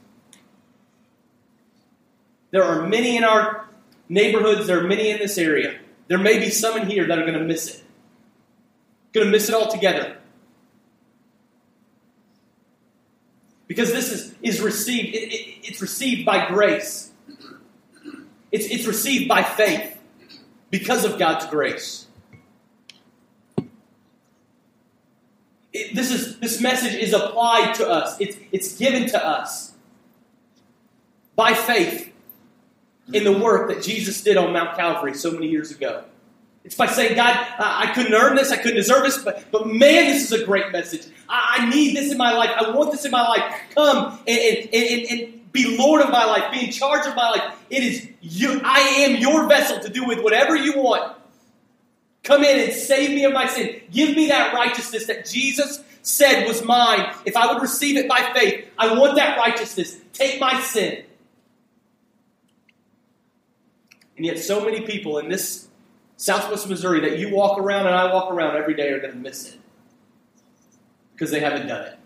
there 2.52 2.64
are 2.64 2.88
many 2.88 3.18
in 3.18 3.24
our 3.24 3.68
neighborhoods, 4.10 4.68
there 4.68 4.80
are 4.80 4.88
many 4.88 5.10
in 5.10 5.18
this 5.18 5.40
area. 5.40 5.80
There 6.08 6.20
may 6.20 6.38
be 6.38 6.50
some 6.52 6.78
in 6.78 6.88
here 6.88 7.08
that 7.08 7.18
are 7.18 7.26
going 7.26 7.40
to 7.40 7.44
miss 7.44 7.76
it. 7.76 7.84
Going 9.14 9.26
to 9.26 9.32
miss 9.32 9.50
it 9.50 9.56
altogether. 9.56 10.18
Because 13.68 13.92
this 13.92 14.12
is, 14.12 14.36
is 14.44 14.62
received, 14.62 15.16
it, 15.16 15.34
it, 15.34 15.68
it's 15.68 15.82
received 15.82 16.26
by 16.26 16.48
grace. 16.48 17.13
It's, 18.54 18.68
it's 18.68 18.86
received 18.86 19.28
by 19.28 19.42
faith 19.42 20.00
because 20.70 21.04
of 21.04 21.18
God's 21.18 21.48
grace. 21.48 22.06
It, 25.74 25.96
this, 25.96 26.12
is, 26.12 26.40
this 26.40 26.62
message 26.62 26.94
is 26.94 27.14
applied 27.14 27.74
to 27.76 27.90
us, 27.90 28.16
it's, 28.22 28.38
it's 28.52 28.78
given 28.78 29.10
to 29.10 29.26
us 29.26 29.74
by 31.36 31.56
faith 31.56 32.14
in 33.12 33.24
the 33.24 33.36
work 33.36 33.70
that 33.70 33.82
Jesus 33.82 34.22
did 34.22 34.38
on 34.38 34.54
Mount 34.54 34.78
Calvary 34.78 35.16
so 35.16 35.32
many 35.32 35.48
years 35.48 35.72
ago. 35.72 36.04
It's 36.64 36.76
by 36.76 36.86
saying, 36.86 37.16
God, 37.16 37.36
I 37.58 37.92
couldn't 37.94 38.14
earn 38.14 38.36
this, 38.36 38.52
I 38.52 38.58
couldn't 38.58 38.78
deserve 38.78 39.02
this, 39.02 39.18
but, 39.18 39.44
but 39.52 39.68
man, 39.68 40.06
this 40.06 40.32
is 40.32 40.42
a 40.42 40.46
great 40.46 40.72
message. 40.72 41.08
I, 41.28 41.58
I 41.58 41.70
need 41.72 41.96
this 41.96 42.12
in 42.12 42.20
my 42.20 42.34
life. 42.34 42.52
I 42.56 42.70
want 42.70 42.92
this 42.92 43.04
in 43.04 43.12
my 43.12 43.28
life. 43.28 43.62
Come 43.74 44.20
and, 44.28 44.40
and, 44.40 44.74
and, 44.74 45.08
and 45.10 45.43
be 45.54 45.78
Lord 45.78 46.02
of 46.02 46.10
my 46.10 46.26
life, 46.26 46.52
be 46.52 46.66
in 46.66 46.72
charge 46.72 47.08
of 47.08 47.16
my 47.16 47.30
life. 47.30 47.56
It 47.70 47.84
is 47.84 48.10
you, 48.22 48.60
I 48.64 48.80
am 48.80 49.16
your 49.18 49.48
vessel 49.48 49.80
to 49.80 49.90
do 49.90 50.06
with 50.06 50.22
whatever 50.22 50.56
you 50.56 50.78
want. 50.78 51.16
Come 52.24 52.44
in 52.44 52.60
and 52.60 52.74
save 52.74 53.12
me 53.12 53.24
of 53.26 53.34
my 53.34 53.48
sin. 53.48 53.82
Give 53.92 54.16
me 54.16 54.28
that 54.28 54.54
righteousness 54.54 55.08
that 55.08 55.26
Jesus 55.26 55.82
said 56.02 56.48
was 56.48 56.64
mine. 56.64 57.14
If 57.26 57.38
I 57.38 57.54
would 57.54 57.62
receive 57.62 57.98
it 57.98 58.10
by 58.10 58.32
faith, 58.34 58.66
I 58.78 58.98
want 58.98 59.16
that 59.16 59.38
righteousness. 59.38 60.00
Take 60.12 60.40
my 60.40 60.60
sin. 60.62 61.04
And 64.18 64.26
yet, 64.26 64.40
so 64.40 64.64
many 64.64 64.82
people 64.82 65.18
in 65.18 65.30
this 65.30 65.68
southwest 66.18 66.70
Missouri 66.70 67.02
that 67.02 67.20
you 67.20 67.34
walk 67.34 67.60
around 67.60 67.88
and 67.88 67.96
I 67.96 68.14
walk 68.14 68.32
around 68.32 68.56
every 68.56 68.74
day 68.74 68.90
are 68.90 69.00
going 69.00 69.14
to 69.14 69.20
miss 69.20 69.50
it 69.54 69.60
because 71.14 71.32
they 71.32 71.40
haven't 71.40 71.68
done 71.68 71.86
it. 71.88 72.00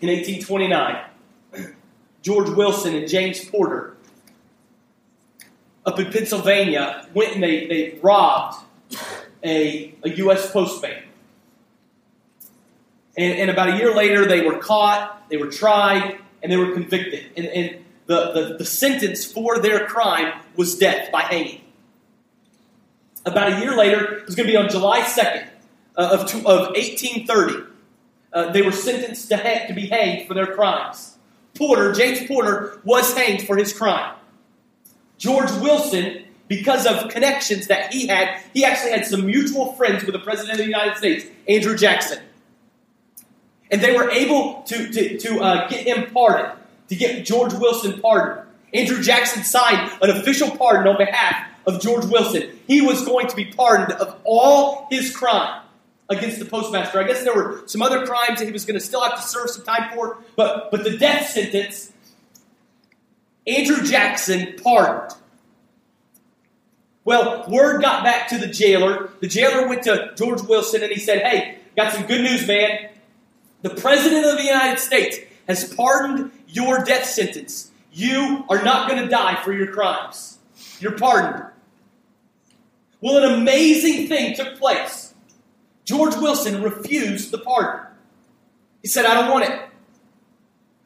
In 0.00 0.08
1829, 0.08 1.04
George 2.22 2.48
Wilson 2.50 2.94
and 2.94 3.08
James 3.08 3.44
Porter 3.44 3.96
up 5.84 5.98
in 5.98 6.12
Pennsylvania 6.12 7.08
went 7.14 7.34
and 7.34 7.42
they, 7.42 7.66
they 7.66 7.98
robbed 8.00 8.56
a, 9.42 9.94
a 10.04 10.10
U.S. 10.10 10.52
postman. 10.52 11.02
And, 13.16 13.38
and, 13.40 13.50
about 13.50 13.70
a 13.70 13.76
year 13.76 13.92
later, 13.94 14.24
they 14.24 14.42
were 14.42 14.58
caught, 14.58 15.28
they 15.28 15.36
were 15.36 15.50
tried, 15.50 16.18
and 16.42 16.52
they 16.52 16.56
were 16.56 16.72
convicted. 16.72 17.24
And, 17.36 17.46
and 17.46 17.84
the, 18.06 18.32
the, 18.32 18.56
the 18.58 18.64
sentence 18.64 19.24
for 19.24 19.58
their 19.58 19.86
crime 19.86 20.40
was 20.54 20.78
death 20.78 21.10
by 21.10 21.22
hanging. 21.22 21.62
About 23.26 23.54
a 23.54 23.60
year 23.60 23.76
later, 23.76 24.18
it 24.18 24.26
was 24.26 24.36
going 24.36 24.46
to 24.46 24.52
be 24.52 24.56
on 24.56 24.68
July 24.68 25.00
2nd 25.00 25.48
uh, 25.96 26.10
of, 26.12 26.20
of 26.46 26.68
1830. 26.76 27.67
Uh, 28.32 28.52
they 28.52 28.62
were 28.62 28.72
sentenced 28.72 29.28
to, 29.28 29.36
ha- 29.36 29.66
to 29.66 29.72
be 29.72 29.86
hanged 29.86 30.28
for 30.28 30.34
their 30.34 30.46
crimes. 30.46 31.16
Porter, 31.54 31.92
James 31.92 32.26
Porter, 32.26 32.80
was 32.84 33.16
hanged 33.16 33.46
for 33.46 33.56
his 33.56 33.72
crime. 33.72 34.14
George 35.16 35.50
Wilson, 35.60 36.24
because 36.46 36.86
of 36.86 37.10
connections 37.10 37.66
that 37.66 37.92
he 37.92 38.06
had, 38.06 38.40
he 38.54 38.64
actually 38.64 38.92
had 38.92 39.04
some 39.06 39.26
mutual 39.26 39.72
friends 39.72 40.04
with 40.04 40.12
the 40.12 40.20
President 40.20 40.52
of 40.52 40.58
the 40.58 40.70
United 40.70 40.96
States, 40.96 41.26
Andrew 41.48 41.76
Jackson. 41.76 42.22
And 43.70 43.80
they 43.80 43.94
were 43.94 44.10
able 44.10 44.62
to, 44.62 44.88
to, 44.90 45.18
to 45.18 45.40
uh, 45.40 45.68
get 45.68 45.86
him 45.86 46.10
pardoned, 46.12 46.58
to 46.88 46.96
get 46.96 47.26
George 47.26 47.52
Wilson 47.54 48.00
pardoned. 48.00 48.46
Andrew 48.72 49.02
Jackson 49.02 49.42
signed 49.42 49.90
an 50.00 50.10
official 50.10 50.50
pardon 50.56 50.86
on 50.86 50.98
behalf 50.98 51.48
of 51.66 51.80
George 51.80 52.04
Wilson. 52.06 52.50
He 52.66 52.80
was 52.80 53.04
going 53.04 53.26
to 53.26 53.36
be 53.36 53.46
pardoned 53.46 53.98
of 53.98 54.18
all 54.24 54.86
his 54.90 55.14
crime 55.14 55.62
against 56.08 56.38
the 56.38 56.44
postmaster. 56.44 56.98
I 57.00 57.04
guess 57.04 57.22
there 57.22 57.34
were 57.34 57.62
some 57.66 57.82
other 57.82 58.06
crimes 58.06 58.38
that 58.38 58.46
he 58.46 58.52
was 58.52 58.64
going 58.64 58.78
to 58.78 58.84
still 58.84 59.02
have 59.02 59.16
to 59.16 59.22
serve 59.22 59.50
some 59.50 59.64
time 59.64 59.94
for, 59.94 60.18
but, 60.36 60.70
but 60.70 60.84
the 60.84 60.96
death 60.96 61.28
sentence, 61.28 61.92
Andrew 63.46 63.84
Jackson 63.84 64.54
pardoned. 64.62 65.12
Well, 67.04 67.48
word 67.48 67.80
got 67.80 68.04
back 68.04 68.28
to 68.28 68.38
the 68.38 68.46
jailer. 68.46 69.10
The 69.20 69.28
jailer 69.28 69.66
went 69.66 69.82
to 69.84 70.12
George 70.14 70.42
Wilson 70.42 70.82
and 70.82 70.92
he 70.92 70.98
said, 70.98 71.22
Hey, 71.22 71.58
got 71.74 71.92
some 71.92 72.04
good 72.04 72.20
news, 72.20 72.46
man. 72.46 72.90
The 73.62 73.70
President 73.70 74.26
of 74.26 74.36
the 74.36 74.44
United 74.44 74.78
States 74.78 75.18
has 75.46 75.72
pardoned 75.72 76.30
your 76.48 76.84
death 76.84 77.06
sentence. 77.06 77.70
You 77.92 78.44
are 78.50 78.62
not 78.62 78.90
going 78.90 79.02
to 79.02 79.08
die 79.08 79.42
for 79.42 79.52
your 79.52 79.72
crimes. 79.72 80.38
You're 80.80 80.98
pardoned. 80.98 81.44
Well, 83.00 83.24
an 83.24 83.40
amazing 83.40 84.08
thing 84.08 84.34
took 84.34 84.58
place. 84.58 85.07
George 85.88 86.16
Wilson 86.16 86.62
refused 86.62 87.30
the 87.30 87.38
pardon. 87.38 87.80
He 88.82 88.88
said, 88.88 89.06
I 89.06 89.14
don't 89.14 89.30
want 89.30 89.48
it. 89.48 89.58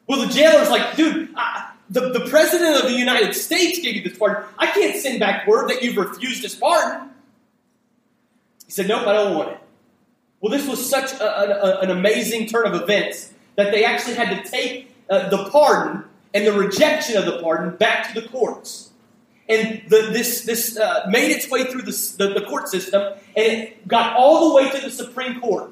Well, 0.07 0.25
the 0.25 0.33
jailer's 0.33 0.69
like, 0.69 0.95
dude, 0.95 1.27
I, 1.35 1.73
the, 1.89 2.11
the 2.11 2.21
president 2.29 2.77
of 2.77 2.83
the 2.83 2.97
United 2.97 3.35
States 3.35 3.79
gave 3.79 3.97
you 3.97 4.01
this 4.01 4.17
pardon. 4.17 4.45
I 4.57 4.67
can't 4.67 4.95
send 4.95 5.19
back 5.19 5.45
word 5.45 5.69
that 5.71 5.83
you've 5.83 5.97
refused 5.97 6.43
his 6.43 6.55
pardon. 6.55 7.09
He 8.65 8.71
said, 8.71 8.87
nope, 8.87 9.05
I 9.05 9.11
don't 9.11 9.35
want 9.35 9.49
it. 9.51 9.57
Well, 10.39 10.53
this 10.53 10.65
was 10.65 10.89
such 10.89 11.11
a, 11.11 11.25
a, 11.25 11.79
an 11.81 11.89
amazing 11.89 12.47
turn 12.47 12.65
of 12.65 12.81
events 12.81 13.33
that 13.57 13.73
they 13.73 13.83
actually 13.83 14.13
had 14.13 14.41
to 14.41 14.49
take 14.49 14.95
uh, 15.09 15.27
the 15.27 15.49
pardon 15.49 16.05
and 16.33 16.47
the 16.47 16.53
rejection 16.53 17.17
of 17.17 17.25
the 17.25 17.41
pardon 17.41 17.75
back 17.75 18.13
to 18.13 18.21
the 18.21 18.29
courts. 18.29 18.92
And 19.49 19.83
the, 19.89 20.09
this, 20.11 20.41
this 20.41 20.77
uh, 20.77 21.05
made 21.09 21.31
its 21.31 21.49
way 21.49 21.65
through 21.65 21.81
the, 21.81 22.15
the, 22.17 22.39
the 22.39 22.45
court 22.45 22.69
system, 22.69 23.01
and 23.35 23.51
it 23.51 23.87
got 23.87 24.15
all 24.15 24.49
the 24.49 24.55
way 24.55 24.69
to 24.71 24.81
the 24.81 24.91
Supreme 24.91 25.41
Court. 25.41 25.71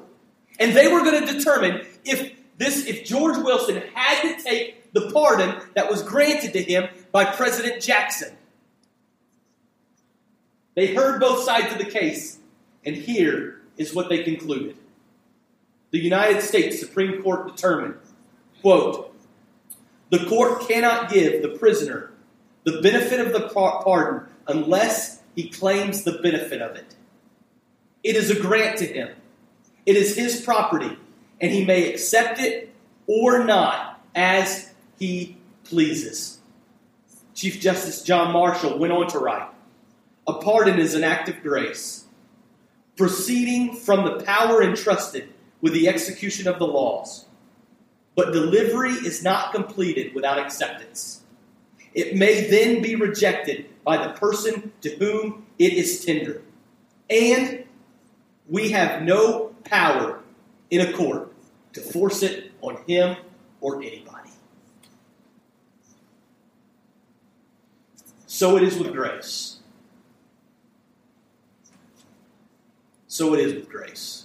And 0.60 0.76
they 0.76 0.88
were 0.92 1.00
going 1.00 1.26
to 1.26 1.32
determine 1.32 1.86
if 2.04 2.32
this, 2.58 2.86
if 2.86 3.04
George 3.04 3.38
Wilson 3.38 3.82
had 3.94 4.36
to 4.36 4.42
take 4.42 4.92
the 4.92 5.10
pardon 5.10 5.56
that 5.74 5.90
was 5.90 6.02
granted 6.02 6.52
to 6.52 6.62
him 6.62 6.88
by 7.10 7.24
President 7.24 7.82
Jackson. 7.82 8.36
They 10.74 10.94
heard 10.94 11.20
both 11.20 11.44
sides 11.44 11.72
of 11.72 11.78
the 11.78 11.90
case, 11.90 12.38
and 12.84 12.94
here 12.94 13.62
is 13.76 13.94
what 13.94 14.08
they 14.08 14.22
concluded. 14.22 14.76
The 15.90 15.98
United 15.98 16.42
States 16.42 16.78
Supreme 16.78 17.22
Court 17.22 17.54
determined, 17.54 17.96
quote, 18.60 19.14
the 20.10 20.24
court 20.26 20.68
cannot 20.68 21.10
give 21.10 21.42
the 21.42 21.56
prisoner 21.58 22.11
the 22.64 22.80
benefit 22.80 23.20
of 23.20 23.32
the 23.32 23.48
pardon 23.48 24.28
unless 24.46 25.20
he 25.34 25.48
claims 25.48 26.04
the 26.04 26.18
benefit 26.18 26.60
of 26.62 26.76
it. 26.76 26.94
It 28.02 28.16
is 28.16 28.30
a 28.30 28.40
grant 28.40 28.78
to 28.78 28.86
him, 28.86 29.10
it 29.86 29.96
is 29.96 30.16
his 30.16 30.40
property, 30.40 30.96
and 31.40 31.52
he 31.52 31.64
may 31.64 31.92
accept 31.92 32.38
it 32.40 32.72
or 33.06 33.44
not 33.44 34.00
as 34.14 34.72
he 34.98 35.36
pleases. 35.64 36.38
Chief 37.34 37.60
Justice 37.60 38.02
John 38.02 38.32
Marshall 38.32 38.78
went 38.78 38.92
on 38.92 39.08
to 39.08 39.18
write 39.18 39.48
A 40.26 40.34
pardon 40.34 40.78
is 40.78 40.94
an 40.94 41.04
act 41.04 41.28
of 41.28 41.42
grace, 41.42 42.04
proceeding 42.96 43.74
from 43.74 44.04
the 44.04 44.24
power 44.24 44.62
entrusted 44.62 45.32
with 45.60 45.72
the 45.72 45.88
execution 45.88 46.46
of 46.46 46.58
the 46.58 46.66
laws. 46.66 47.26
But 48.14 48.32
delivery 48.32 48.92
is 48.92 49.22
not 49.22 49.52
completed 49.52 50.14
without 50.14 50.38
acceptance. 50.38 51.21
It 51.94 52.16
may 52.16 52.48
then 52.48 52.82
be 52.82 52.96
rejected 52.96 53.66
by 53.84 54.06
the 54.06 54.14
person 54.14 54.72
to 54.80 54.90
whom 54.96 55.46
it 55.58 55.72
is 55.74 56.04
tendered. 56.04 56.42
And 57.10 57.64
we 58.48 58.70
have 58.70 59.02
no 59.02 59.54
power 59.64 60.20
in 60.70 60.80
a 60.80 60.92
court 60.92 61.32
to 61.74 61.80
force 61.80 62.22
it 62.22 62.52
on 62.60 62.78
him 62.86 63.16
or 63.60 63.76
anybody. 63.76 64.30
So 68.26 68.56
it 68.56 68.62
is 68.62 68.78
with 68.78 68.92
grace. 68.92 69.58
So 73.06 73.34
it 73.34 73.40
is 73.40 73.54
with 73.54 73.68
grace. 73.68 74.24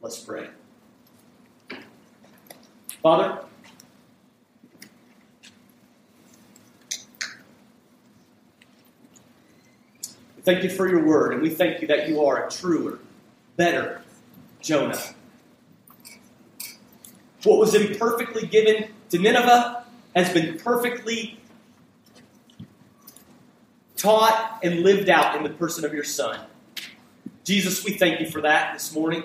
Let's 0.00 0.18
pray. 0.18 0.48
Father, 3.00 3.44
Thank 10.48 10.64
you 10.64 10.70
for 10.70 10.88
your 10.88 11.04
word, 11.04 11.34
and 11.34 11.42
we 11.42 11.50
thank 11.50 11.82
you 11.82 11.88
that 11.88 12.08
you 12.08 12.24
are 12.24 12.46
a 12.46 12.50
truer, 12.50 13.00
better 13.58 14.00
Jonah. 14.62 14.98
What 17.44 17.58
was 17.58 17.74
imperfectly 17.74 18.46
given 18.46 18.88
to 19.10 19.18
Nineveh 19.18 19.84
has 20.16 20.32
been 20.32 20.58
perfectly 20.58 21.38
taught 23.98 24.60
and 24.62 24.80
lived 24.80 25.10
out 25.10 25.36
in 25.36 25.42
the 25.42 25.50
person 25.50 25.84
of 25.84 25.92
your 25.92 26.02
Son. 26.02 26.40
Jesus, 27.44 27.84
we 27.84 27.92
thank 27.92 28.18
you 28.18 28.30
for 28.30 28.40
that 28.40 28.72
this 28.72 28.94
morning. 28.94 29.24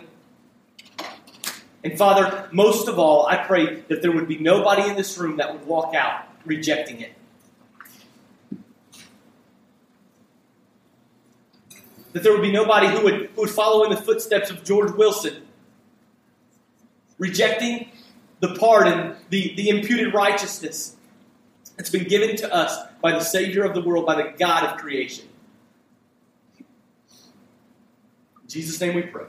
And 1.85 1.97
Father, 1.97 2.49
most 2.51 2.89
of 2.89 2.99
all, 2.99 3.27
I 3.27 3.37
pray 3.37 3.79
that 3.87 4.01
there 4.01 4.11
would 4.11 4.27
be 4.27 4.39
nobody 4.39 4.89
in 4.89 4.97
this 4.97 5.17
room 5.17 5.37
that 5.37 5.53
would 5.53 5.65
walk 5.65 5.95
out 5.95 6.25
rejecting 6.45 6.99
it. 6.99 7.13
That 12.13 12.23
there 12.23 12.31
would 12.31 12.41
be 12.41 12.51
nobody 12.51 12.87
who 12.87 13.03
would, 13.03 13.29
who 13.35 13.41
would 13.41 13.49
follow 13.49 13.83
in 13.83 13.89
the 13.89 13.97
footsteps 13.97 14.49
of 14.49 14.63
George 14.63 14.91
Wilson, 14.91 15.43
rejecting 17.17 17.89
the 18.39 18.55
pardon, 18.55 19.15
the, 19.29 19.53
the 19.55 19.69
imputed 19.69 20.13
righteousness 20.13 20.95
that's 21.75 21.89
been 21.89 22.07
given 22.07 22.35
to 22.37 22.53
us 22.53 22.77
by 23.01 23.11
the 23.11 23.19
Savior 23.19 23.63
of 23.63 23.73
the 23.73 23.81
world, 23.81 24.05
by 24.05 24.15
the 24.15 24.33
God 24.37 24.63
of 24.63 24.77
creation. 24.77 25.25
In 26.59 28.47
Jesus' 28.47 28.79
name 28.79 28.95
we 28.95 29.01
pray. 29.03 29.25